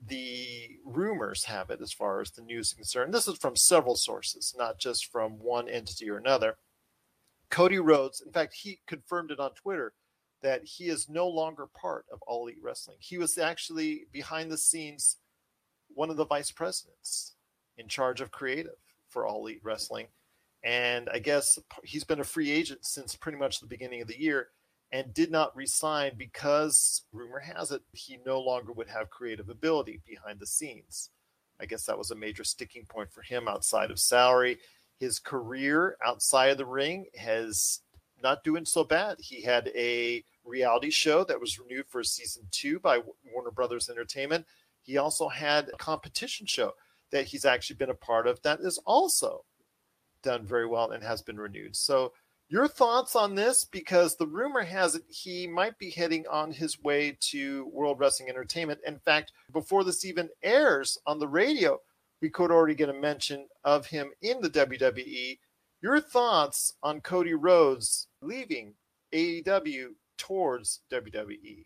[0.00, 3.14] the rumors have it as far as the news is concerned.
[3.14, 6.58] This is from several sources, not just from one entity or another.
[7.50, 9.94] Cody Rhodes, in fact, he confirmed it on Twitter
[10.40, 12.98] that he is no longer part of All Elite Wrestling.
[13.00, 15.18] He was actually behind the scenes
[15.88, 17.36] one of the vice presidents
[17.76, 20.08] in charge of creative for All Elite Wrestling.
[20.64, 24.20] And I guess he's been a free agent since pretty much the beginning of the
[24.20, 24.48] year
[24.92, 30.00] and did not resign because rumor has it he no longer would have creative ability
[30.06, 31.10] behind the scenes.
[31.60, 34.58] I guess that was a major sticking point for him outside of salary.
[35.00, 37.80] His career outside of the ring has
[38.22, 39.16] not doing so bad.
[39.20, 43.00] He had a reality show that was renewed for season two by
[43.32, 44.46] Warner Brothers Entertainment.
[44.82, 46.72] He also had a competition show
[47.10, 49.44] that he's actually been a part of that is also
[50.22, 51.76] done very well and has been renewed.
[51.76, 52.12] So,
[52.48, 53.64] your thoughts on this?
[53.64, 58.28] Because the rumor has it he might be heading on his way to World Wrestling
[58.28, 58.80] Entertainment.
[58.86, 61.80] In fact, before this even airs on the radio,
[62.20, 65.38] we could already get a mention of him in the WWE.
[65.80, 68.74] Your thoughts on Cody Rhodes leaving
[69.12, 70.80] AEW towards?
[70.90, 71.64] WWE?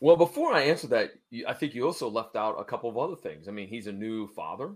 [0.00, 1.10] Well, before I answer that,
[1.46, 3.48] I think you also left out a couple of other things.
[3.48, 4.74] I mean, he's a new father.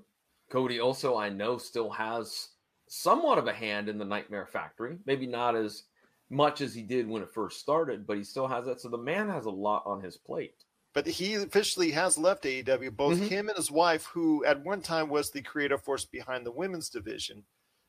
[0.50, 2.48] Cody also, I know, still has
[2.88, 4.98] somewhat of a hand in the Nightmare Factory.
[5.06, 5.84] Maybe not as
[6.30, 8.80] much as he did when it first started, but he still has that.
[8.80, 10.64] So the man has a lot on his plate.
[10.94, 12.90] But he officially has left AEW.
[12.90, 13.28] Both Mhm.
[13.28, 16.90] him and his wife, who at one time was the creative force behind the women's
[16.90, 17.44] division,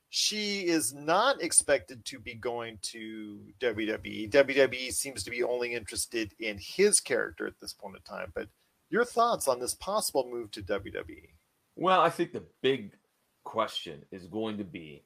[0.09, 4.27] she is not expected to be going to WWE.
[4.27, 8.31] WWE seems to be only interested in his character at this point in time.
[8.33, 8.47] But
[8.89, 11.33] your thoughts on this possible move to WWE?
[11.75, 12.95] Well, I think the big
[13.43, 15.03] question is going to be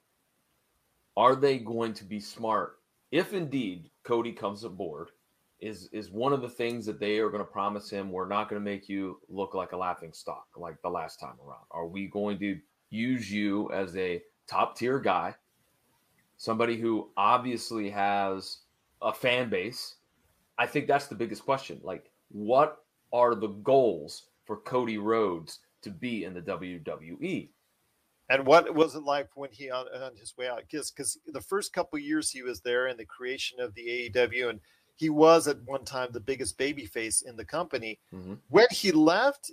[1.18, 2.78] are they going to be smart
[3.12, 5.10] if indeed Cody comes aboard?
[5.60, 8.12] Is is one of the things that they are going to promise him?
[8.12, 11.34] We're not going to make you look like a laughing stock like the last time
[11.44, 11.66] around.
[11.72, 12.60] Are we going to
[12.92, 15.34] use you as a top tier guy,
[16.38, 18.60] somebody who obviously has
[19.02, 19.96] a fan base?
[20.60, 21.80] I think that's the biggest question.
[21.84, 27.50] Like, what are the goals for Cody Rhodes to be in the WWE?
[28.30, 30.64] And what was it like when he on, on his way out?
[30.70, 34.60] Because the first couple years he was there in the creation of the AEW, and
[34.96, 38.00] he was at one time the biggest babyface in the company.
[38.14, 38.34] Mm-hmm.
[38.50, 39.52] When he left,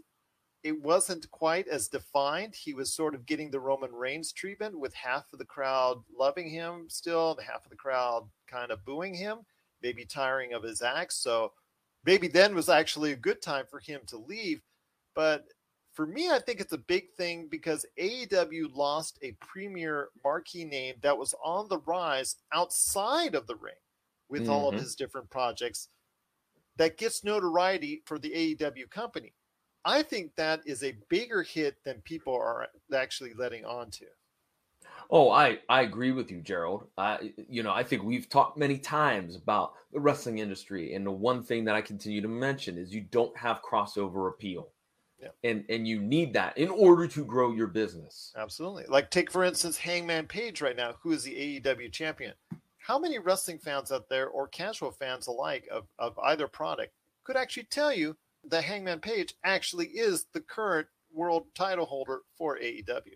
[0.64, 2.54] it wasn't quite as defined.
[2.54, 6.48] He was sort of getting the Roman Reigns treatment, with half of the crowd loving
[6.48, 9.40] him still, and half of the crowd kind of booing him,
[9.82, 11.16] maybe tiring of his acts.
[11.16, 11.52] So
[12.04, 14.62] maybe then was actually a good time for him to leave.
[15.14, 15.44] But
[15.94, 20.96] for me, I think it's a big thing because AEW lost a premier marquee name
[21.02, 23.74] that was on the rise outside of the ring
[24.28, 24.50] with mm-hmm.
[24.50, 24.82] all of mm-hmm.
[24.82, 25.88] his different projects
[26.76, 29.32] that gets notoriety for the AEW company.
[29.84, 34.06] I think that is a bigger hit than people are actually letting on to.
[35.10, 36.88] Oh, I, I agree with you, Gerald.
[36.96, 41.10] I you know I think we've talked many times about the wrestling industry, and the
[41.10, 44.68] one thing that I continue to mention is you don't have crossover appeal.
[45.24, 45.50] Yeah.
[45.50, 48.32] And and you need that in order to grow your business.
[48.36, 48.84] Absolutely.
[48.88, 52.34] Like take for instance Hangman Page right now, who is the AEW champion.
[52.78, 56.92] How many wrestling fans out there or casual fans alike of, of either product
[57.24, 58.16] could actually tell you
[58.50, 63.14] that Hangman Page actually is the current world title holder for AEW?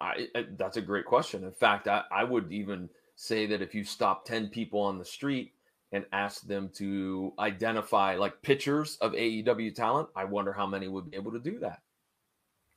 [0.00, 1.44] I, I, that's a great question.
[1.44, 5.04] In fact, I, I would even say that if you stop 10 people on the
[5.04, 5.52] street
[5.92, 11.10] and ask them to identify like pictures of AEW talent, I wonder how many would
[11.10, 11.80] be able to do that.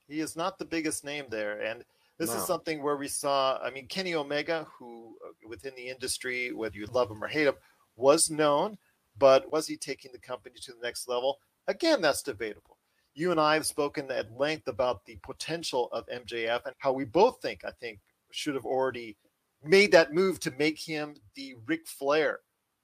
[0.07, 1.61] He is not the biggest name there.
[1.61, 1.83] And
[2.17, 2.37] this no.
[2.37, 6.77] is something where we saw, I mean, Kenny Omega, who uh, within the industry, whether
[6.77, 7.55] you love him or hate him,
[7.95, 8.77] was known,
[9.17, 11.39] but was he taking the company to the next level?
[11.67, 12.77] Again, that's debatable.
[13.13, 17.03] You and I have spoken at length about the potential of MJF and how we
[17.03, 17.99] both think, I think,
[18.31, 19.17] should have already
[19.63, 22.39] made that move to make him the Ric Flair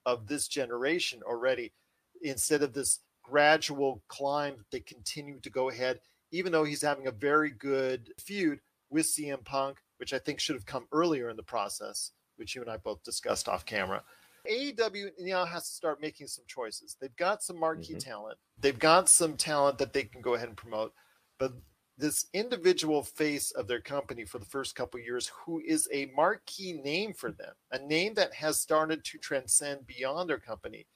[0.06, 1.74] of this generation already
[2.22, 6.00] instead of this gradual climb they continue to go ahead
[6.32, 10.56] even though he's having a very good feud with CM Punk which I think should
[10.56, 14.04] have come earlier in the process which you and I both discussed off camera.
[14.50, 16.98] AEW now has to start making some choices.
[17.00, 18.00] They've got some marquee mm-hmm.
[18.00, 18.38] talent.
[18.60, 20.94] They've got some talent that they can go ahead and promote
[21.40, 21.54] but
[21.98, 26.74] this individual face of their company for the first couple years who is a marquee
[26.74, 30.88] name for them a name that has started to transcend beyond their company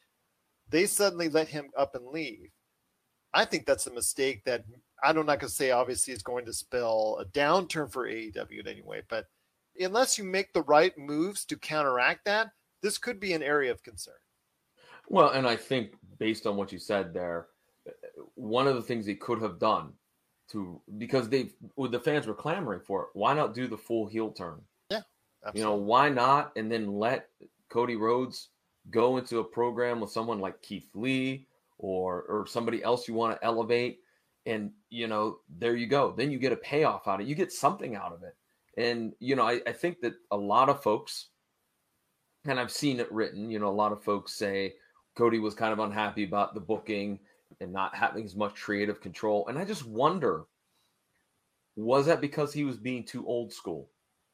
[0.69, 2.49] they suddenly let him up and leave.
[3.33, 4.65] I think that's a mistake that
[5.03, 8.67] i'm not going to say obviously is going to spell a downturn for aew in
[8.67, 9.25] any way but
[9.79, 12.49] unless you make the right moves to counteract that
[12.81, 14.15] this could be an area of concern.
[15.09, 17.47] Well and i think based on what you said there
[18.33, 19.93] one of the things he could have done
[20.51, 23.09] to because they the fans were clamoring for it.
[23.13, 24.61] Why not do the full heel turn?
[24.89, 25.01] Yeah,
[25.45, 25.59] absolutely.
[25.59, 27.29] you know why not, and then let
[27.69, 28.49] Cody Rhodes
[28.89, 33.39] go into a program with someone like Keith Lee or or somebody else you want
[33.39, 33.99] to elevate,
[34.45, 36.13] and you know there you go.
[36.15, 37.29] Then you get a payoff out of it.
[37.29, 38.35] You get something out of it,
[38.77, 41.27] and you know I, I think that a lot of folks,
[42.45, 43.51] and I've seen it written.
[43.51, 44.75] You know, a lot of folks say
[45.17, 47.19] Cody was kind of unhappy about the booking
[47.61, 49.47] and not having as much creative control.
[49.47, 50.45] And I just wonder
[51.77, 53.89] was that because he was being too old school?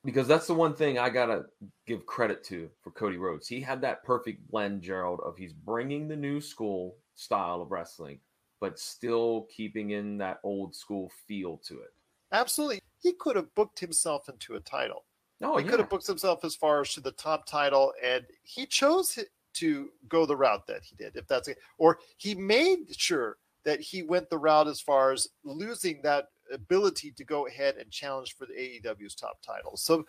[0.05, 1.43] Because that's the one thing I got to
[1.85, 3.47] give credit to for Cody Rhodes.
[3.47, 8.19] He had that perfect blend, Gerald, of he's bringing the new school style of wrestling,
[8.59, 11.89] but still keeping in that old school feel to it.
[12.31, 12.81] Absolutely.
[13.01, 15.05] He could have booked himself into a title.
[15.39, 15.71] No, he yeah.
[15.71, 19.19] could have booked himself as far as to the top title, and he chose
[19.53, 21.57] to go the route that he did, if that's it.
[21.77, 27.11] Or he made sure that he went the route as far as losing that ability
[27.11, 29.77] to go ahead and challenge for the AEW's top title.
[29.77, 30.05] So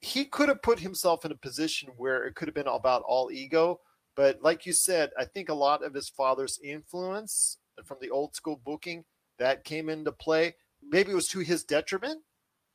[0.00, 3.30] he could have put himself in a position where it could have been about all
[3.30, 3.80] ego.
[4.16, 8.34] But like you said, I think a lot of his father's influence from the old
[8.34, 9.04] school booking
[9.38, 10.54] that came into play.
[10.82, 12.20] Maybe it was to his detriment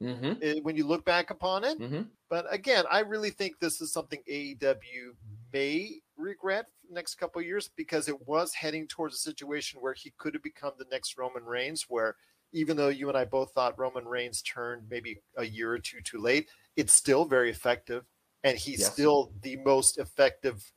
[0.01, 0.33] mm-hmm.
[0.41, 1.79] Eh, when you look back upon it.
[1.79, 2.03] Mm-hmm.
[2.29, 5.15] But again, I really think this is something AEW
[5.53, 10.33] may regret next couple years because it was heading towards a situation where he could
[10.33, 12.15] have become the next Roman Reigns, where
[12.51, 16.01] even though you and I both thought Roman Reigns turned maybe a year or two
[16.01, 18.05] too late, it's still very effective.
[18.43, 18.93] And he's Yes.
[18.93, 20.71] still the most effective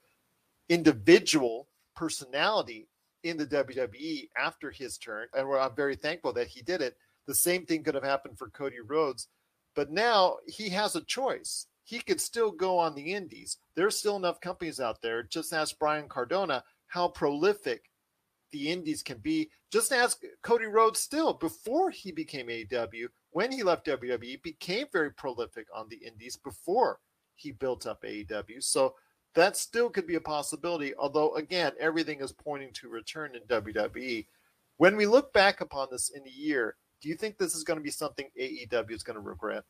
[0.69, 2.89] individual personality
[3.23, 5.29] in the WWE after his turn.
[5.35, 6.97] And I'm very thankful that he did it.
[7.27, 9.29] The same thing could have happened for Cody Rhodes,
[9.75, 11.67] but now he has a choice.
[11.87, 13.59] He could still go on the indies.
[13.77, 15.23] There's still enough companies out there.
[15.23, 17.85] Just ask Brian Cardona how prolific
[18.51, 19.51] the indies can be.
[19.71, 25.13] Just ask Cody Rhodes still before he became AEW, when he left WWE, became very
[25.13, 26.99] prolific on the indies before
[27.37, 28.65] he built up AEW.
[28.65, 28.97] So
[29.37, 30.93] that still could be a possibility.
[30.97, 34.27] Although again, everything is pointing to return in WWE.
[34.79, 37.79] When we look back upon this in a year, do you think this is going
[37.79, 39.63] to be something AEW is going to regret?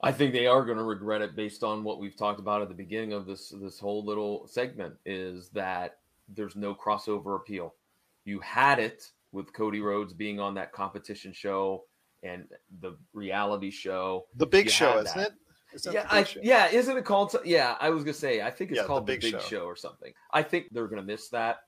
[0.00, 2.68] I think they are going to regret it based on what we've talked about at
[2.68, 7.74] the beginning of this this whole little segment is that there's no crossover appeal.
[8.24, 11.84] You had it with Cody Rhodes being on that competition show
[12.22, 12.44] and
[12.80, 14.26] the reality show.
[14.36, 15.28] The Big You Show, isn't that.
[15.28, 15.34] it?
[15.74, 16.40] Is Yeah, I, Show?
[16.42, 17.34] yeah, isn't it called?
[17.44, 18.40] Yeah, I was gonna say.
[18.42, 19.38] I think it's Yeah, called the Big Big, Show.
[19.40, 19.64] show.
[19.64, 20.12] or something.
[20.32, 21.64] I think they're gonna miss that.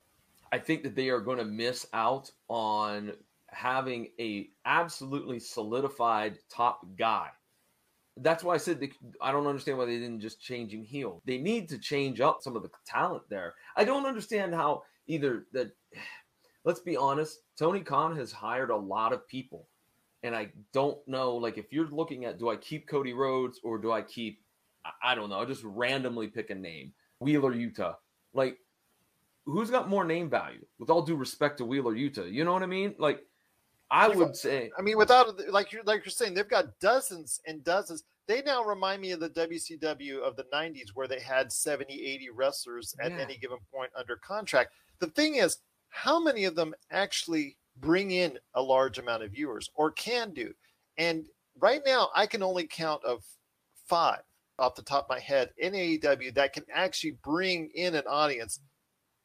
[0.52, 3.12] I think that they are going to miss out on
[3.46, 7.28] having a absolutely solidified top guy.
[8.22, 8.90] That's why I said they,
[9.20, 11.22] I don't understand why they didn't just change him heel.
[11.24, 13.54] They need to change up some of the talent there.
[13.76, 15.72] I don't understand how either that.
[16.62, 17.38] Let's be honest.
[17.58, 19.66] Tony Khan has hired a lot of people,
[20.22, 21.34] and I don't know.
[21.36, 24.42] Like, if you're looking at, do I keep Cody Rhodes or do I keep?
[24.84, 25.38] I- I don't know.
[25.38, 26.92] I'll just randomly pick a name.
[27.18, 27.94] Wheeler Yuta.
[28.34, 28.58] Like,
[29.46, 30.64] who's got more name value?
[30.78, 32.94] With all due respect to Wheeler Yuta, you know what I mean?
[32.98, 33.24] Like,
[33.90, 37.64] I would say, I mean, without like you're like you're saying, they've got dozens and
[37.64, 38.04] dozens.
[38.26, 42.30] They now remind me of the WCW of the '90s, where they had 70, 80
[42.30, 43.18] wrestlers at Yeah.
[43.18, 44.72] any given point under contract.
[45.00, 49.68] The thing is, how many of them actually bring in a large amount of viewers
[49.74, 50.54] or can do?
[50.96, 51.26] And
[51.58, 53.24] right now, I can only count of
[53.86, 54.22] five
[54.60, 58.60] off the top of my head in AEW that can actually bring in an audience.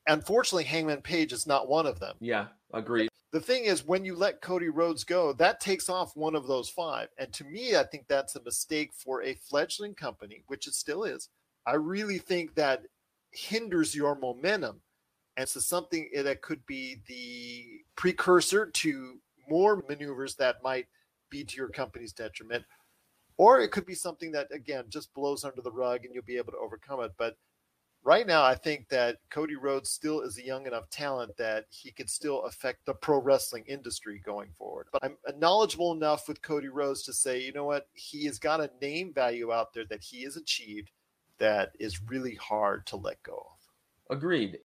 [0.08, 3.10] Unfortunately, Hangman Page is not one of them yeah, agreed.
[3.32, 6.70] The thing is when you let Cody Rhodes go, that takes off one of those
[6.70, 7.10] five.
[7.18, 11.04] And to me, I think that's a mistake for a fledgling company, which it still
[11.04, 11.30] is.
[11.66, 12.84] I really think that
[13.32, 14.82] hinders your momentum.
[15.38, 19.20] And so something that could be the precursor to
[19.50, 20.86] more maneuvers that might
[21.30, 22.64] be to your company's detriment.
[23.38, 26.38] Or it could be something that again just blows under the rug and you'll be
[26.38, 27.12] able to overcome it.
[27.18, 27.36] But
[28.06, 31.92] right now, I think that Cody Rhodes still is a young enough talent that he
[31.92, 34.88] could still affect the pro wrestling industry going forward.
[34.94, 38.62] But I'm knowledgeable enough with Cody Rhodes to say, you know what, he has got
[38.62, 40.92] a name value out there that he has achieved
[41.40, 44.16] that is really hard to let go of.
[44.16, 44.60] Agreed.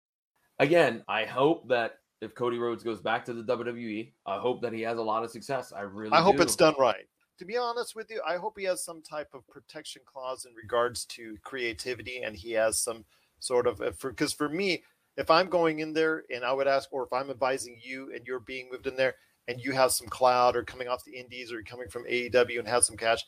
[0.58, 4.74] Again, I hope that if Cody Rhodes goes back to the WWE, I hope that
[4.74, 5.72] he has a lot of success.
[5.72, 6.42] I really I hope do.
[6.42, 7.06] it's done right.
[7.38, 10.54] To be honest with you, I hope he has some type of protection clause in
[10.54, 13.02] regards to creativity, and he has some
[13.40, 14.84] sort of for because for me,
[15.16, 18.26] if I'm going in there and I would ask, or if I'm advising you and
[18.26, 19.16] you're being moved in there,
[19.48, 22.60] and you have some cloud or coming off the Indies or you're coming from AEW
[22.60, 23.24] and have some cash,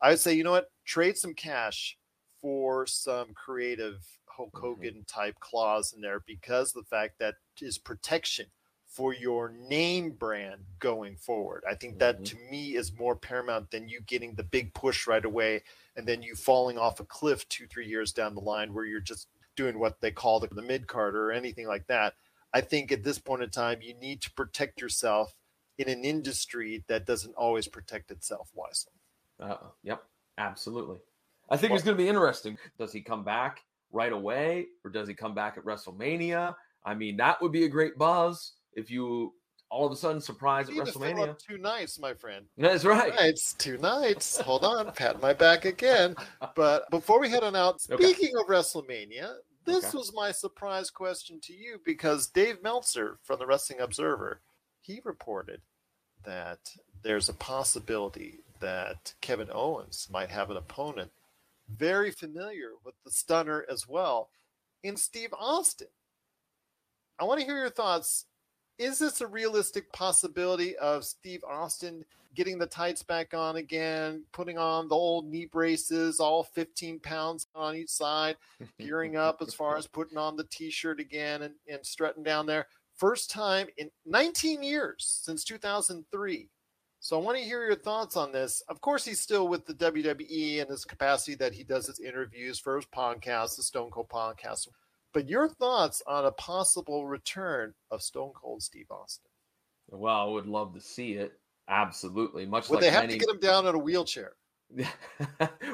[0.00, 1.98] I would say, you know what, trade some cash
[2.40, 4.60] for some creative Hulk Mhm.
[4.60, 8.46] Hogan type clause in there because the fact that is protection
[8.86, 11.64] for your name brand going forward.
[11.68, 12.24] I think that Mhm.
[12.24, 15.64] to me is more paramount than you getting the big push right away
[15.96, 19.00] and then you falling off a cliff two, three years down the line where you're
[19.00, 22.14] just doing what they call the, the mid card or anything like that.
[22.52, 25.34] I think at this point in time, you need to protect yourself
[25.78, 28.92] in an industry that doesn't always protect itself wisely.
[29.38, 30.02] Uh, yep,
[30.38, 30.98] absolutely.
[31.50, 32.56] I think it's going to be interesting.
[32.78, 36.54] Does he come back right away, or does he come back at WrestleMania?
[36.84, 39.34] I mean, that would be a great buzz if you
[39.70, 41.38] all of a sudden surprise at need to fill WrestleMania.
[41.38, 42.46] two nights, my friend.
[42.56, 43.14] That's right.
[43.14, 44.38] Nights, two nights.
[44.40, 46.14] Hold on, pat my back again.
[46.54, 48.12] But before we head on out, Okay.
[48.12, 49.98] speaking of WrestleMania, this Okay.
[49.98, 54.40] was my surprise question to you because Dave Meltzer from the Wrestling Observer,
[54.80, 55.60] he reported
[56.24, 56.60] that
[57.02, 61.10] there's a possibility that Kevin Owens might have an opponent
[61.68, 64.30] very familiar with the stunner as well
[64.82, 65.88] in Steve Austin.
[67.18, 68.26] I want to hear your thoughts.
[68.78, 72.04] Is this a realistic possibility of Steve Austin
[72.34, 77.46] getting the tights back on again, putting on the old knee braces, all 15 pounds
[77.54, 78.36] on each side,
[78.78, 82.46] gearing up as far as putting on the t shirt again and, and strutting down
[82.46, 82.66] there?
[82.96, 86.48] First time in 19 years since 2003.
[87.00, 88.62] So I want to hear your thoughts on this.
[88.68, 92.58] Of course, he's still with the WWE in his capacity that he does his interviews
[92.58, 94.68] for his podcast, the Stone Cold podcast.
[95.16, 99.30] But your thoughts on a possible return of Stone Cold Steve Austin?
[99.88, 101.32] Well, I would love to see it.
[101.66, 102.44] Absolutely.
[102.44, 103.14] Much Would like they have many...
[103.14, 104.32] to get him down in a wheelchair?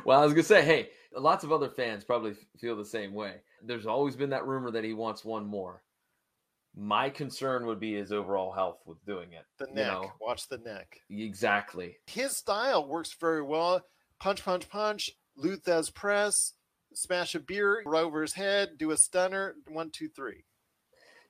[0.05, 3.35] well, I was gonna say, hey, lots of other fans probably feel the same way.
[3.65, 5.83] There's always been that rumor that he wants one more.
[6.77, 9.45] My concern would be his overall health with doing it.
[9.59, 9.87] The you neck.
[9.89, 10.13] know?
[10.21, 11.01] Watch the neck.
[11.11, 11.97] Exactly.
[12.07, 13.85] His style works very well.
[14.21, 15.11] Punch, punch, punch.
[15.35, 16.53] Lou Thesz press.
[16.95, 18.79] Smash a beer over his head.
[18.79, 19.55] Do a stunner.
[19.69, 20.45] One, two, three.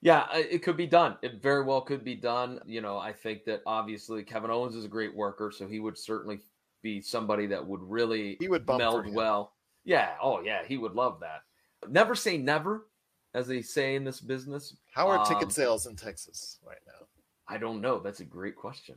[0.00, 1.16] Yeah, uh, it could be done.
[1.22, 2.60] It very well could be done.
[2.66, 5.96] You know, I think that obviously Kevin Owens is a great worker, so he would
[5.96, 6.40] certainly
[6.82, 9.52] be somebody that would really He would meld well.
[9.84, 10.14] Yeah.
[10.20, 10.64] Oh, yeah.
[10.66, 11.42] He would love that.
[11.88, 12.88] Never say never,
[13.34, 14.76] as they say in this business.
[14.92, 17.06] How are Um, ticket sales in Texas right now?
[17.48, 18.00] I don't know.
[18.00, 18.96] That's a great question.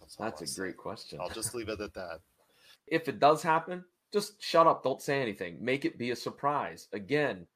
[0.00, 1.18] That's, That's a great question.
[1.20, 2.20] I'll just leave it at that.
[2.86, 3.84] if it does happen,
[4.14, 4.84] just shut up.
[4.84, 5.58] Don't say anything.
[5.60, 6.86] Make it be a surprise.
[6.92, 7.46] Again,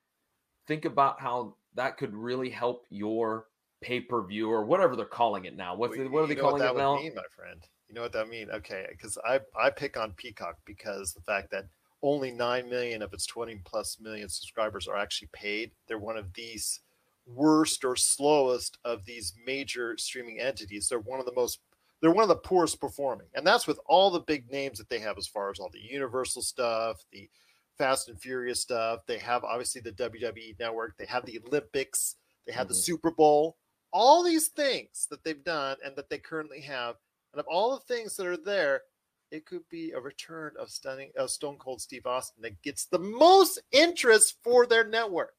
[0.66, 3.46] think about how that could really help your
[3.80, 5.76] pay per view or whatever they're calling it now.
[5.76, 6.94] What's Well, what are they calling that it now?
[6.94, 7.62] would mean, my friend?
[7.88, 8.50] You know what that mean?
[8.50, 11.66] Okay, because I I pick on Peacock because the fact that
[12.02, 15.70] only nine million of its twenty plus million subscribers are actually paid.
[15.86, 16.80] They're one of these
[17.24, 20.88] worst or slowest of these major streaming entities.
[20.88, 21.60] They're one of the most
[22.00, 25.00] they're one of the poorest performing, and that's with all the big names that they
[25.00, 27.28] have as far as all the Universal stuff, the
[27.76, 29.00] Fast and Furious stuff.
[29.06, 30.96] They have obviously the WWE network.
[30.96, 32.16] They have the Olympics.
[32.46, 32.84] They have the Mhm.
[32.84, 33.56] Super Bowl.
[33.92, 36.96] All these things that they've done and that they currently have,
[37.32, 38.82] and of all the things that are there,
[39.30, 42.98] it could be a return of stunning of Stone Cold Steve Austin that gets the
[42.98, 45.34] most interest for their network.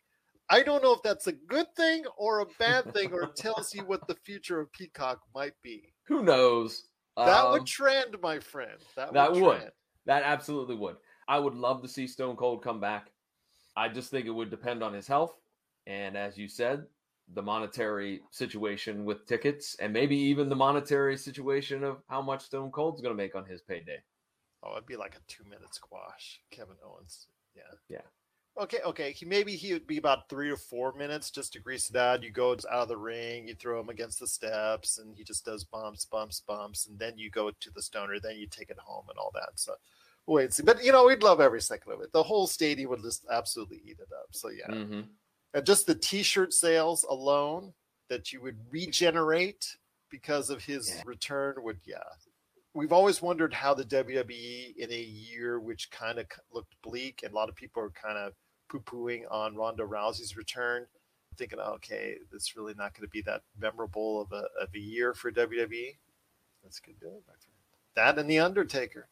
[0.49, 3.83] I don't know if that's a good thing or a bad thing, or tells you
[3.85, 5.93] what the future of Peacock might be.
[6.09, 6.83] Who knows?
[7.15, 8.79] That Um, would trend, my friend.
[8.95, 9.41] That, that would.
[9.41, 9.57] would.
[9.59, 9.71] trend.
[10.05, 10.97] That absolutely would.
[11.27, 13.11] I would love to see Stone Cold come back.
[13.77, 15.35] I just think it would depend on his health.
[15.85, 16.87] And as you said,
[17.35, 22.71] the monetary situation with tickets and maybe even the monetary situation of how much Stone
[22.71, 24.01] Cold's going to make on his payday.
[24.63, 26.41] Oh, it'd be like a two minute squash.
[26.49, 27.27] Kevin Owens.
[27.55, 27.61] Yeah.
[27.87, 28.01] Yeah.
[28.59, 29.13] Okay, okay.
[29.13, 32.23] He maybe he would be about three or four minutes just to grease it out.
[32.23, 35.45] You go out of the ring, you throw him against the steps, and he just
[35.45, 38.77] does bumps, bumps, bumps, and then you go to the stunner, then you take it
[38.77, 39.51] home and all that.
[39.55, 39.75] So
[40.27, 40.63] we'll wait and see.
[40.63, 42.11] But you know, we'd love every second of it.
[42.11, 44.27] The whole stadium would just absolutely eat it up.
[44.31, 44.67] So yeah.
[44.67, 45.01] hmm
[45.53, 47.73] And just the t-shirt sales alone
[48.09, 49.77] that you would regenerate
[50.09, 51.03] because of his Yeah.
[51.05, 52.03] return would yeah
[52.73, 57.31] we've always wondered how the wwe in a year which kind of looked bleak and
[57.31, 58.33] a lot of people are kind of
[58.69, 60.85] poo-pooing on ronda rousey's return
[61.37, 65.13] thinking okay it's really not going to be that memorable of a, of a year
[65.13, 65.95] for wwe
[66.63, 67.55] that's good doing my friend
[67.95, 69.07] that and the undertaker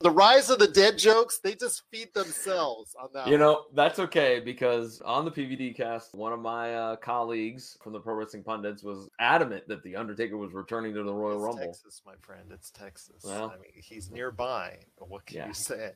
[0.00, 4.00] the rise of the dead jokes they just feed themselves on that You know, that's
[4.00, 8.42] okay because on the PVD cast, one of my uh, colleagues from the Pro Wrestling
[8.42, 11.66] Pundits was adamant that The Undertaker was returning to the Royal It's Rumble.
[11.72, 12.50] Texas, my friend.
[12.50, 13.22] It's Texas.
[13.24, 13.52] Well.
[13.54, 14.78] I mean, he's nearby.
[14.98, 15.46] What can Yeah.
[15.48, 15.92] you say?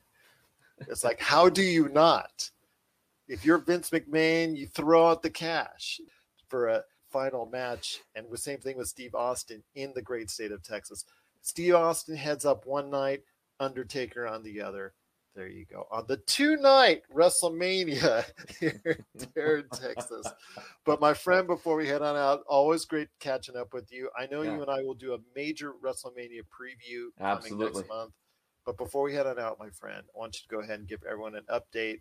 [0.87, 2.49] It's like, how do you not?
[3.27, 5.99] If you're Vince McMahon, you throw out the cash
[6.47, 7.99] for a final match.
[8.15, 11.05] And the same thing with Steve Austin in the great state of Texas.
[11.41, 13.21] Steve Austin heads up one night,
[13.59, 14.93] Undertaker on the other.
[15.35, 15.87] There you go.
[15.91, 18.25] On the two night WrestleMania
[18.59, 18.73] here,
[19.35, 20.25] here in Texas.
[20.83, 24.09] But my friend, before we head on out, always great catching up with you.
[24.17, 24.55] I know Yeah.
[24.55, 28.13] you and I will do a major WrestleMania preview coming next month.
[28.65, 30.87] But before we head on out, my friend, I want you to go ahead and
[30.87, 31.99] give everyone an update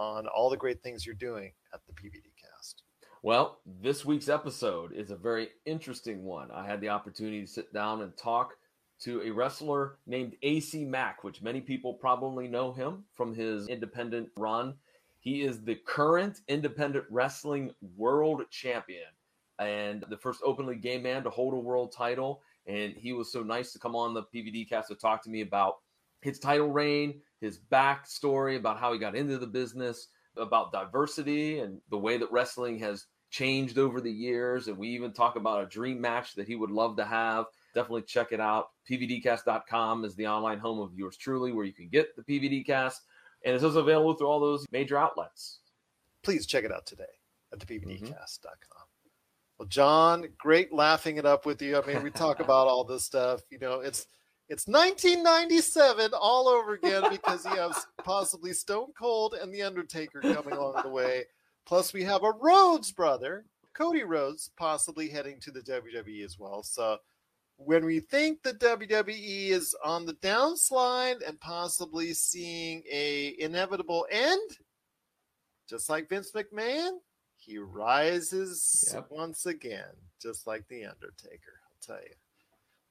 [0.00, 2.84] on all the great things you're doing at the PVD cast.
[3.22, 6.50] Well, this week's episode is a very interesting one.
[6.50, 8.54] I had the opportunity to sit down and talk
[9.00, 14.30] to a wrestler named AC Mack, which many people probably know him from his independent
[14.38, 14.74] run.
[15.18, 19.04] He is the current independent wrestling world champion
[19.58, 22.40] and the first openly gay man to hold a world title.
[22.66, 25.42] And he was so nice to come on the PVD cast to talk to me
[25.42, 25.80] about
[26.22, 31.80] his title reign, his backstory, about how he got into the business, about diversity and
[31.90, 34.68] the way that wrestling has changed over the years.
[34.68, 37.46] And we even talk about a dream match that he would love to have.
[37.74, 38.70] Definitely check it out.
[38.90, 43.02] PVDcast.com is the online home of yours truly, where you can get the PVD cast.
[43.44, 45.60] And it's also available through all those major outlets.
[46.22, 47.04] Please check it out today
[47.52, 48.06] at the Mm-hmm.
[48.06, 48.84] PVDcast.com.
[49.58, 51.80] Well, John, great laughing it up with you.
[51.80, 53.42] I mean, we talk about all this stuff.
[53.50, 54.06] You know, it's
[54.50, 60.52] it's 1997 all over again because you have possibly Stone Cold and The Undertaker coming
[60.54, 61.24] along the way.
[61.66, 66.64] Plus, we have a Rhodes brother, Cody Rhodes, possibly heading to the WWE as well.
[66.64, 66.98] So,
[67.58, 74.50] when we think the WWE is on the downslide and possibly seeing a inevitable end,
[75.68, 76.98] just like Vince McMahon,
[77.36, 79.06] he rises Yep.
[79.10, 81.60] once again, just like the Undertaker.
[81.70, 82.14] I'll tell you.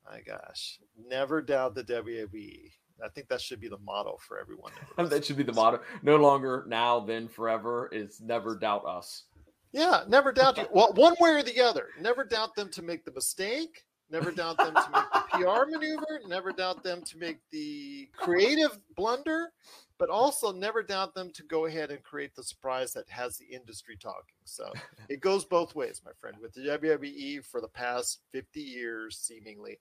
[0.10, 2.72] My gosh, never doubt the WWE.
[3.04, 4.72] I think that should be the motto for everyone.
[4.98, 5.82] that should be the motto.
[6.02, 9.26] No longer now, then forever is never doubt us.
[9.72, 10.68] Yeah, never doubt you.
[10.74, 11.90] Well, one way or the other.
[12.02, 13.86] Never doubt them to make the mistake.
[14.12, 16.22] Never doubt them to make the PR maneuver.
[16.28, 19.52] Never doubt them to make the creative blunder.
[20.00, 23.46] But also never doubt them to go ahead and create the surprise that has the
[23.46, 24.40] industry talking.
[24.46, 24.72] So
[25.10, 26.38] it goes both ways, my friend.
[26.42, 29.78] With the WWE for the past 50 years, seemingly,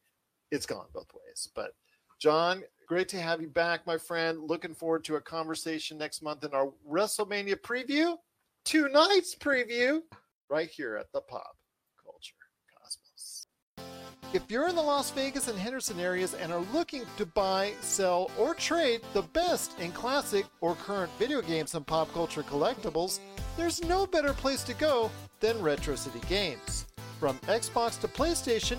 [0.51, 1.49] it's gone both ways.
[1.55, 1.73] But
[2.21, 4.41] John, great to have you back, my friend.
[4.49, 8.17] Looking forward to a conversation next month in our WrestleMania preview,
[8.65, 10.01] two nights preview,
[10.51, 11.57] right here at the Pop
[12.03, 12.35] Culture
[12.83, 13.47] Cosmos.
[14.33, 18.31] If you're in the Las Vegas and Henderson areas and are looking to buy, sell,
[18.39, 23.21] or trade the best in classic or current video games and pop culture collectibles,
[23.57, 26.87] there's no better place to go than Retro City Games.
[27.21, 28.79] From Xbox to PlayStation,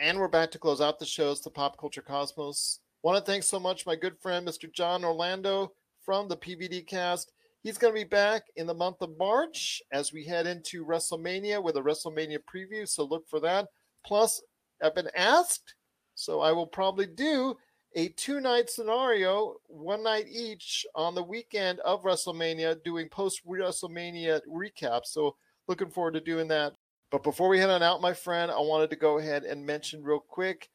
[0.00, 2.80] And we're back to close out the shows, the Pop Culture Cosmos.
[3.02, 4.72] Want to thank so much my good friend, Mr.
[4.72, 7.32] John Orlando from the PVD cast.
[7.62, 11.62] He's going to be back in the month of March as we head into WrestleMania
[11.62, 12.88] with a WrestleMania preview.
[12.88, 13.68] So look for that.
[14.02, 14.40] Plus,
[14.82, 15.74] I've been asked,
[16.14, 17.54] so I will probably do
[17.94, 24.40] a two night scenario, one night each on the weekend of WrestleMania, doing post WrestleMania
[24.48, 25.08] recaps.
[25.08, 25.36] So
[25.68, 26.72] looking forward to doing that.
[27.10, 30.02] But before we head on out, my friend, I wanted to go ahead and mention
[30.02, 30.70] real quick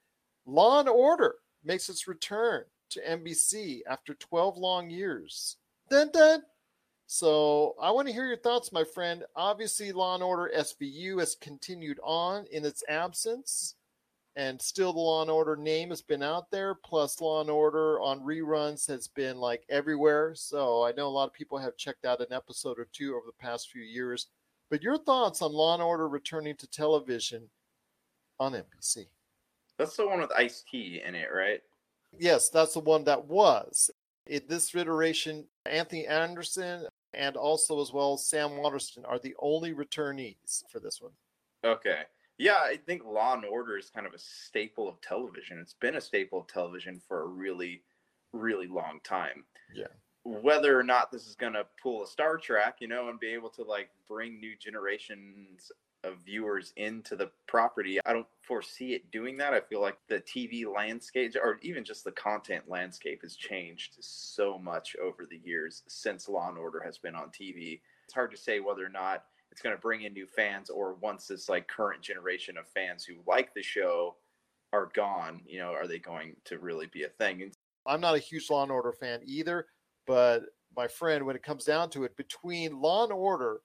[0.45, 5.57] Law and Order makes its return to NBC after 12 long years.
[5.89, 6.43] Dun dun.
[7.07, 9.23] So I want to hear your thoughts, my friend.
[9.35, 13.75] Obviously, Law and Order SVU has continued on in its absence,
[14.35, 16.73] and still the Law and Order name has been out there.
[16.73, 20.33] Plus, Law and Order on reruns has been like everywhere.
[20.35, 23.27] So I know a lot of people have checked out an episode or two over
[23.27, 24.27] the past few years.
[24.69, 27.49] But your thoughts on Law and Order returning to television
[28.39, 29.07] on NBC?
[29.77, 31.61] That's the one with Ice T in it, right?
[32.17, 33.89] Yes, that's the one that was.
[34.25, 40.63] In this iteration, Anthony Anderson and also as well Sam Waterston are the only returnees
[40.71, 41.11] for this one.
[41.63, 42.01] Okay.
[42.37, 45.57] Yeah, I think Law and Order is kind of a staple of television.
[45.59, 47.83] It's been a staple of television for a really,
[48.33, 49.45] really long time.
[49.73, 49.87] Yeah.
[50.25, 53.33] Whether or not this is going to pull a Star Trek, you know, and be
[53.33, 55.71] able to like bring new generations
[56.03, 59.53] of viewers into the property, I don't foresee it doing that.
[59.53, 64.57] I feel like the TV landscape or even just the content landscape has changed so
[64.57, 67.81] much over the years since Law and Order has been on TV.
[68.05, 70.95] It's hard to say whether or not it's going to bring in new fans or
[70.95, 74.15] once this like current generation of fans who like the show
[74.73, 77.41] are gone, you know, are they going to really be a thing?
[77.41, 77.53] And
[77.87, 79.67] I'm not a huge Law and Order fan either,
[80.05, 80.43] but
[80.75, 83.61] my friend, when it comes down to it, between Law and Order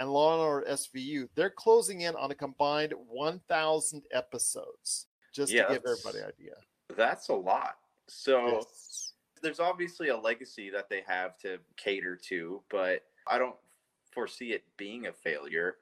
[0.00, 5.06] and Law and Order SVU, they're closing in on a combined 1,000 episodes.
[5.32, 6.54] Just to give everybody an idea.
[6.96, 7.78] that's a lot.
[8.08, 9.12] So Yes.
[9.42, 13.56] there's obviously a legacy that they have to cater to, but I don't
[14.10, 15.78] foresee it being a failure.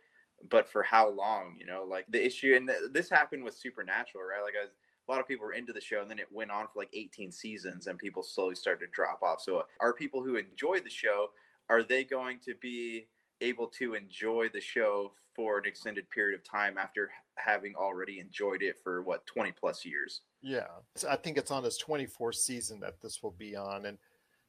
[0.51, 4.23] But for how long, you know, like the issue, and th- this happened with Supernatural,
[4.25, 4.43] right?
[4.43, 4.75] Like, I was,
[5.09, 6.91] a lot of people were into the show, and then it went on for like
[6.93, 9.41] 18 seasons, and people slowly started to drop off.
[9.41, 11.29] So, uh, are people who enjoy the show
[11.69, 13.07] are they going to be
[13.41, 18.63] able to enjoy the show for an extended period of time after having already enjoyed
[18.63, 20.23] it for what 20 plus years?
[20.43, 23.87] Yeah, So I think it's on its 24th season that this will be on.
[23.87, 23.99] And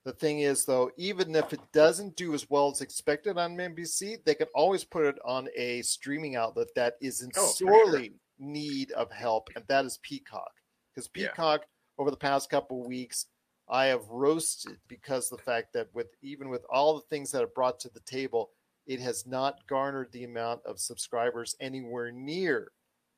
[0.05, 4.23] the thing is, though, even if it doesn't do as well as expected on NBC,
[4.23, 8.01] they can always put it on a streaming outlet that is in Oh, for sure.
[8.39, 10.51] Need of help, and that is Peacock.
[10.93, 11.29] Because Yeah.
[11.29, 11.65] Peacock,
[11.97, 13.27] over the past couple weeks,
[13.69, 17.43] I have roasted because of the fact that with even with all the things that
[17.43, 18.51] it brought to the table,
[18.85, 22.71] it has not garnered the amount of subscribers anywhere near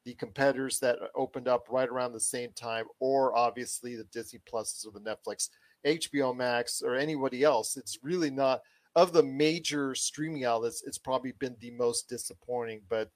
[0.05, 4.87] the competitors that opened up right around the same time, or obviously the Disney Pluses
[4.87, 5.49] or the Netflix,
[5.85, 7.77] HBO Max, or anybody else.
[7.77, 8.61] It's really not
[8.95, 10.83] of the major streaming outlets.
[10.85, 13.11] It's probably been the most disappointing, but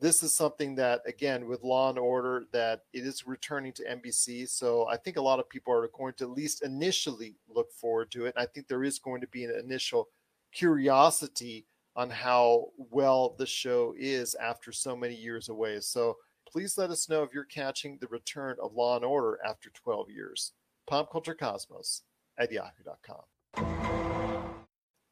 [0.00, 4.48] this is something that again with law and order that it is returning to nbc
[4.48, 8.10] so i think a lot of people are going to at least initially look forward
[8.10, 10.08] to it and i think there is going to be an initial
[10.52, 16.16] curiosity on how well the show is after so many years away so
[16.50, 20.10] Please let us know if you're catching the return of Law and Order after 12
[20.10, 20.52] years.
[20.88, 22.02] pop culture cosmos
[22.38, 24.09] at yahoo.com.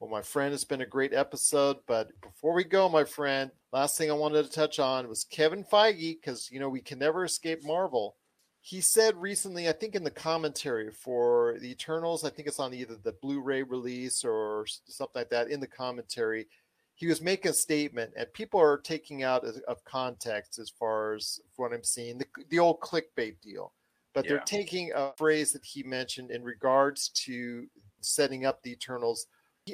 [0.00, 1.78] Well, my friend, it's been a great episode.
[1.86, 5.64] But before we go, my friend, last thing I wanted to touch on was Kevin
[5.64, 8.16] Feige, because, you know, we can never escape Marvel.
[8.60, 12.74] He said recently, I think in the commentary for the Eternals, I think it's on
[12.74, 16.46] either the Blu ray release or something like that, in the commentary,
[16.94, 21.40] he was making a statement, and people are taking out of context as far as
[21.56, 23.72] what I'm seeing the, the old clickbait deal.
[24.14, 24.30] But yeah.
[24.30, 27.66] they're taking a phrase that he mentioned in regards to
[28.00, 29.26] setting up the Eternals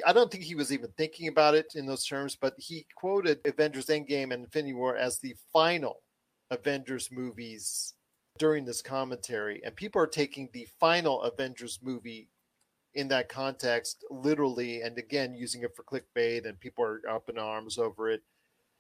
[0.05, 3.40] I don't think he was even thinking about it in those terms, but he quoted
[3.45, 6.03] Avengers Endgame and Infinity War as the final
[6.51, 7.95] Avengers movies
[8.38, 9.61] during this commentary.
[9.64, 12.28] And people are taking the final Avengers movie
[12.95, 17.38] in that context literally, and again, using it for clickbait, and people are up in
[17.38, 18.22] arms over it.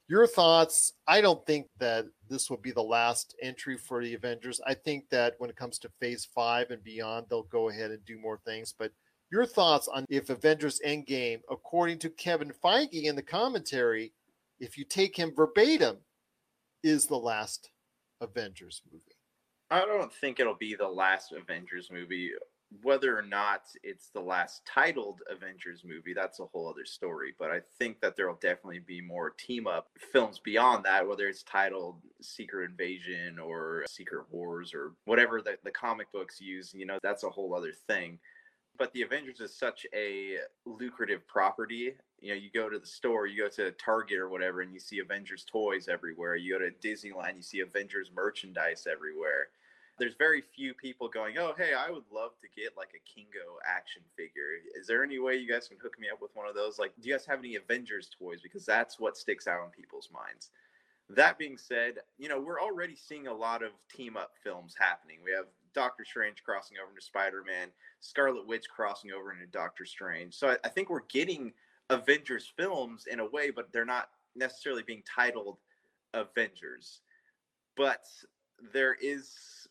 [0.06, 0.92] Your thoughts?
[1.08, 4.60] I don't think that this will be the last entry for the Avengers.
[4.66, 8.04] I think that when it comes to phase five and beyond, they'll go ahead and
[8.04, 8.74] do more things.
[8.78, 8.92] But
[9.34, 14.12] your thoughts on if Avengers Endgame, according to Kevin Feige in the commentary,
[14.60, 15.96] if you take him verbatim,
[16.84, 17.70] is the last
[18.20, 19.02] Avengers movie?
[19.72, 22.30] I don't think it'll be the last Avengers movie.
[22.82, 27.34] Whether or not it's the last titled Avengers movie, that's a whole other story.
[27.36, 31.26] But I think that there will definitely be more team up films beyond that, whether
[31.26, 36.72] it's titled Secret Invasion or Secret Wars or whatever the, the comic books use.
[36.72, 38.20] You know, that's a whole other thing
[38.78, 41.94] but the Avengers is such a lucrative property.
[42.20, 44.80] You know, you go to the store, you go to Target or whatever, and you
[44.80, 46.36] see Avengers toys everywhere.
[46.36, 49.48] You go to Disneyland, you see Avengers merchandise everywhere.
[49.96, 53.58] There's very few people going, oh, hey, I would love to get like a Kingo
[53.64, 54.58] action figure.
[54.78, 56.80] Is there any way you guys can hook me up with one of those?
[56.80, 58.40] Like, do you guys have any Avengers toys?
[58.42, 60.50] Because that's what sticks out in people's minds.
[61.10, 65.18] That being said, you know, we're already seeing a lot of team up films happening.
[65.24, 67.68] We have Doctor Strange crossing over into Spider Man,
[68.00, 70.34] Scarlet Witch crossing over into Doctor Strange.
[70.34, 71.52] So I, I, think we're getting
[71.90, 75.58] Avengers films in a way, but they're not necessarily being titled
[76.14, 77.00] Avengers.
[77.76, 78.04] But
[78.72, 79.66] there is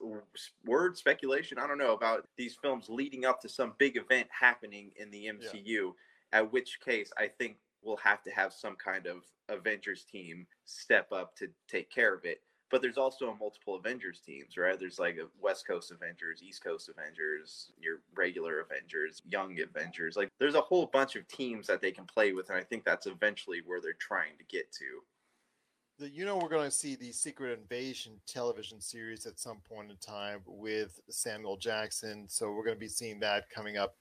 [0.66, 4.92] word speculation, I don't know, about these films leading up to some big event happening
[4.98, 5.90] in the MCU, yeah.
[6.34, 11.12] at which case I think we'll have to have some kind of Avengers team step
[11.12, 12.42] up to take care of it
[12.74, 14.80] but there's also multiple Avengers teams, right?
[14.80, 20.18] There's like a West Coast Avengers, East Coast Avengers, your regular Avengers, Young Avengers.
[20.18, 22.84] Like there's a whole bunch of teams that they can play with, and I think
[22.84, 26.08] that's eventually where they're trying to get to.
[26.08, 29.98] You know, we're going to see the Secret Invasion television series at some point in
[29.98, 32.26] time with Samuel Jackson.
[32.28, 33.98] So we're going to be seeing that coming up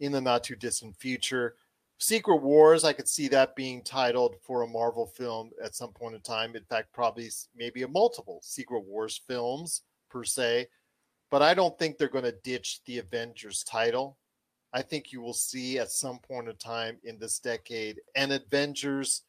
[0.00, 1.54] in the not too distant future.
[1.98, 6.14] Secret Wars, I could see that being titled for a Marvel film at some point
[6.14, 6.54] in time.
[6.54, 10.68] In fact, probably maybe a multiple Secret Wars films per se.
[11.30, 14.16] But I don't think they're going to ditch the Avengers title.
[14.72, 19.22] I think you will see at some point in time in this decade an Avengers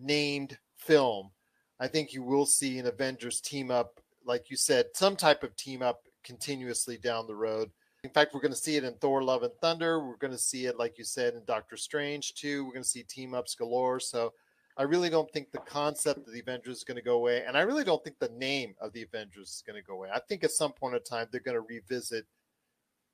[0.00, 1.30] named film.
[1.78, 5.54] I think you will see an Avengers team up, like you said, some type of
[5.56, 7.70] team up continuously down the road.
[8.06, 9.98] In fact, we're going to see it in Thor: Love and Thunder.
[9.98, 12.64] We're going to see it, like you said, in Doctor Strange too.
[12.64, 13.98] We're going to see team ups galore.
[13.98, 14.32] So,
[14.76, 17.56] I really don't think the concept of the Avengers is going to go away, and
[17.56, 20.10] I really don't think the name of the Avengers is going to go away.
[20.14, 22.26] I think at some point in time they're going to revisit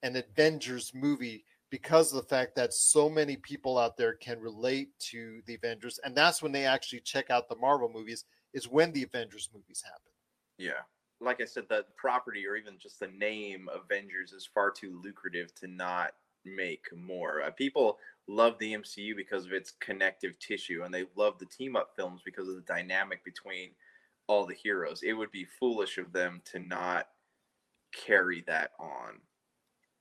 [0.03, 4.91] an Avengers movie because of the fact that so many people out there can relate
[4.99, 8.27] to the Avengers, and that's when they actually check out the Marvel movies.
[8.53, 10.13] Is when the Avengers movies happen.
[10.59, 10.83] Yeah
[11.23, 15.55] like I said, the property or even just the name Avengers is far too lucrative
[15.57, 16.13] to not
[16.45, 17.43] make more.
[17.43, 21.77] Uh, people love the MCU because of its connective tissue, and they love the team
[21.77, 23.71] up films because of the dynamic between
[24.27, 25.03] all the heroes.
[25.03, 27.09] It would be foolish of them to not
[27.93, 29.21] carry that on.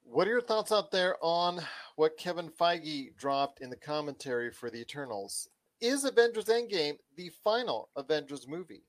[0.04, 1.62] What are your thoughts out there on
[1.96, 5.48] what Kevin Feige dropped in the commentary for the Eternals?
[5.80, 8.84] Is Avengers Endgame the final Avengers movie?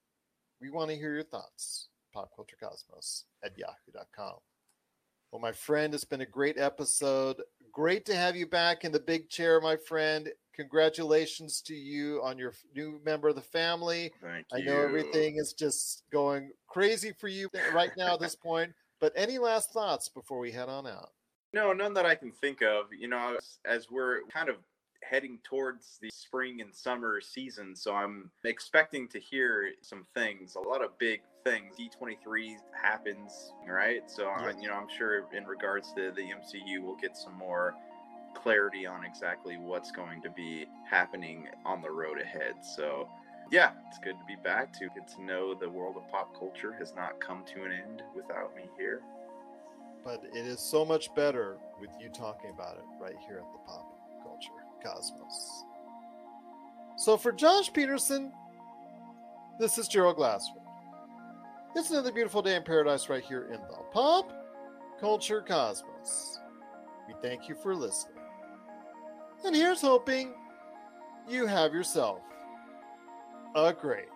[0.60, 4.36] We want to hear your thoughts popculturecosmos at yahoo.com.
[5.32, 7.40] Well, my friend, it's been a great episode.
[7.72, 10.28] Great to have you back in the big chair, my friend.
[10.54, 14.12] Congratulations to you on your new member of the family.
[14.20, 14.58] Thank you.
[14.58, 18.72] I know everything is just going crazy for you right now at this point.
[19.00, 21.12] But any last thoughts before we head on out?
[21.54, 22.86] No, none that I can think of.
[22.96, 24.56] You know, as, as we're kind of
[25.12, 30.60] heading towards the spring and summer season, so I'm expecting to hear some things, a
[30.60, 31.76] lot of big things.
[31.76, 34.10] D23 happens, right?
[34.10, 34.52] So, yeah.
[34.58, 37.74] you know, I'm sure in regards to the MCU, we'll get some more
[38.34, 42.54] clarity on exactly what's going to be happening on the road ahead.
[42.74, 43.06] So,
[43.50, 46.72] Yeah, it's good to be back to get to know the world of pop culture
[46.78, 49.02] has not come to an end without me here.
[50.02, 53.58] But it is so much better with you talking about it right here at the
[53.66, 53.91] Pop
[54.82, 55.64] Cosmos.
[56.96, 58.30] So for Josh Pederson,
[59.58, 60.62] this is Gerald Glassford.
[61.74, 64.30] It's another beautiful day in paradise right here in the Pop
[65.00, 66.38] Culture Cosmos.
[67.08, 68.18] We thank you for listening.
[69.44, 70.34] And here's hoping
[71.28, 72.20] you have yourself
[73.54, 74.11] a great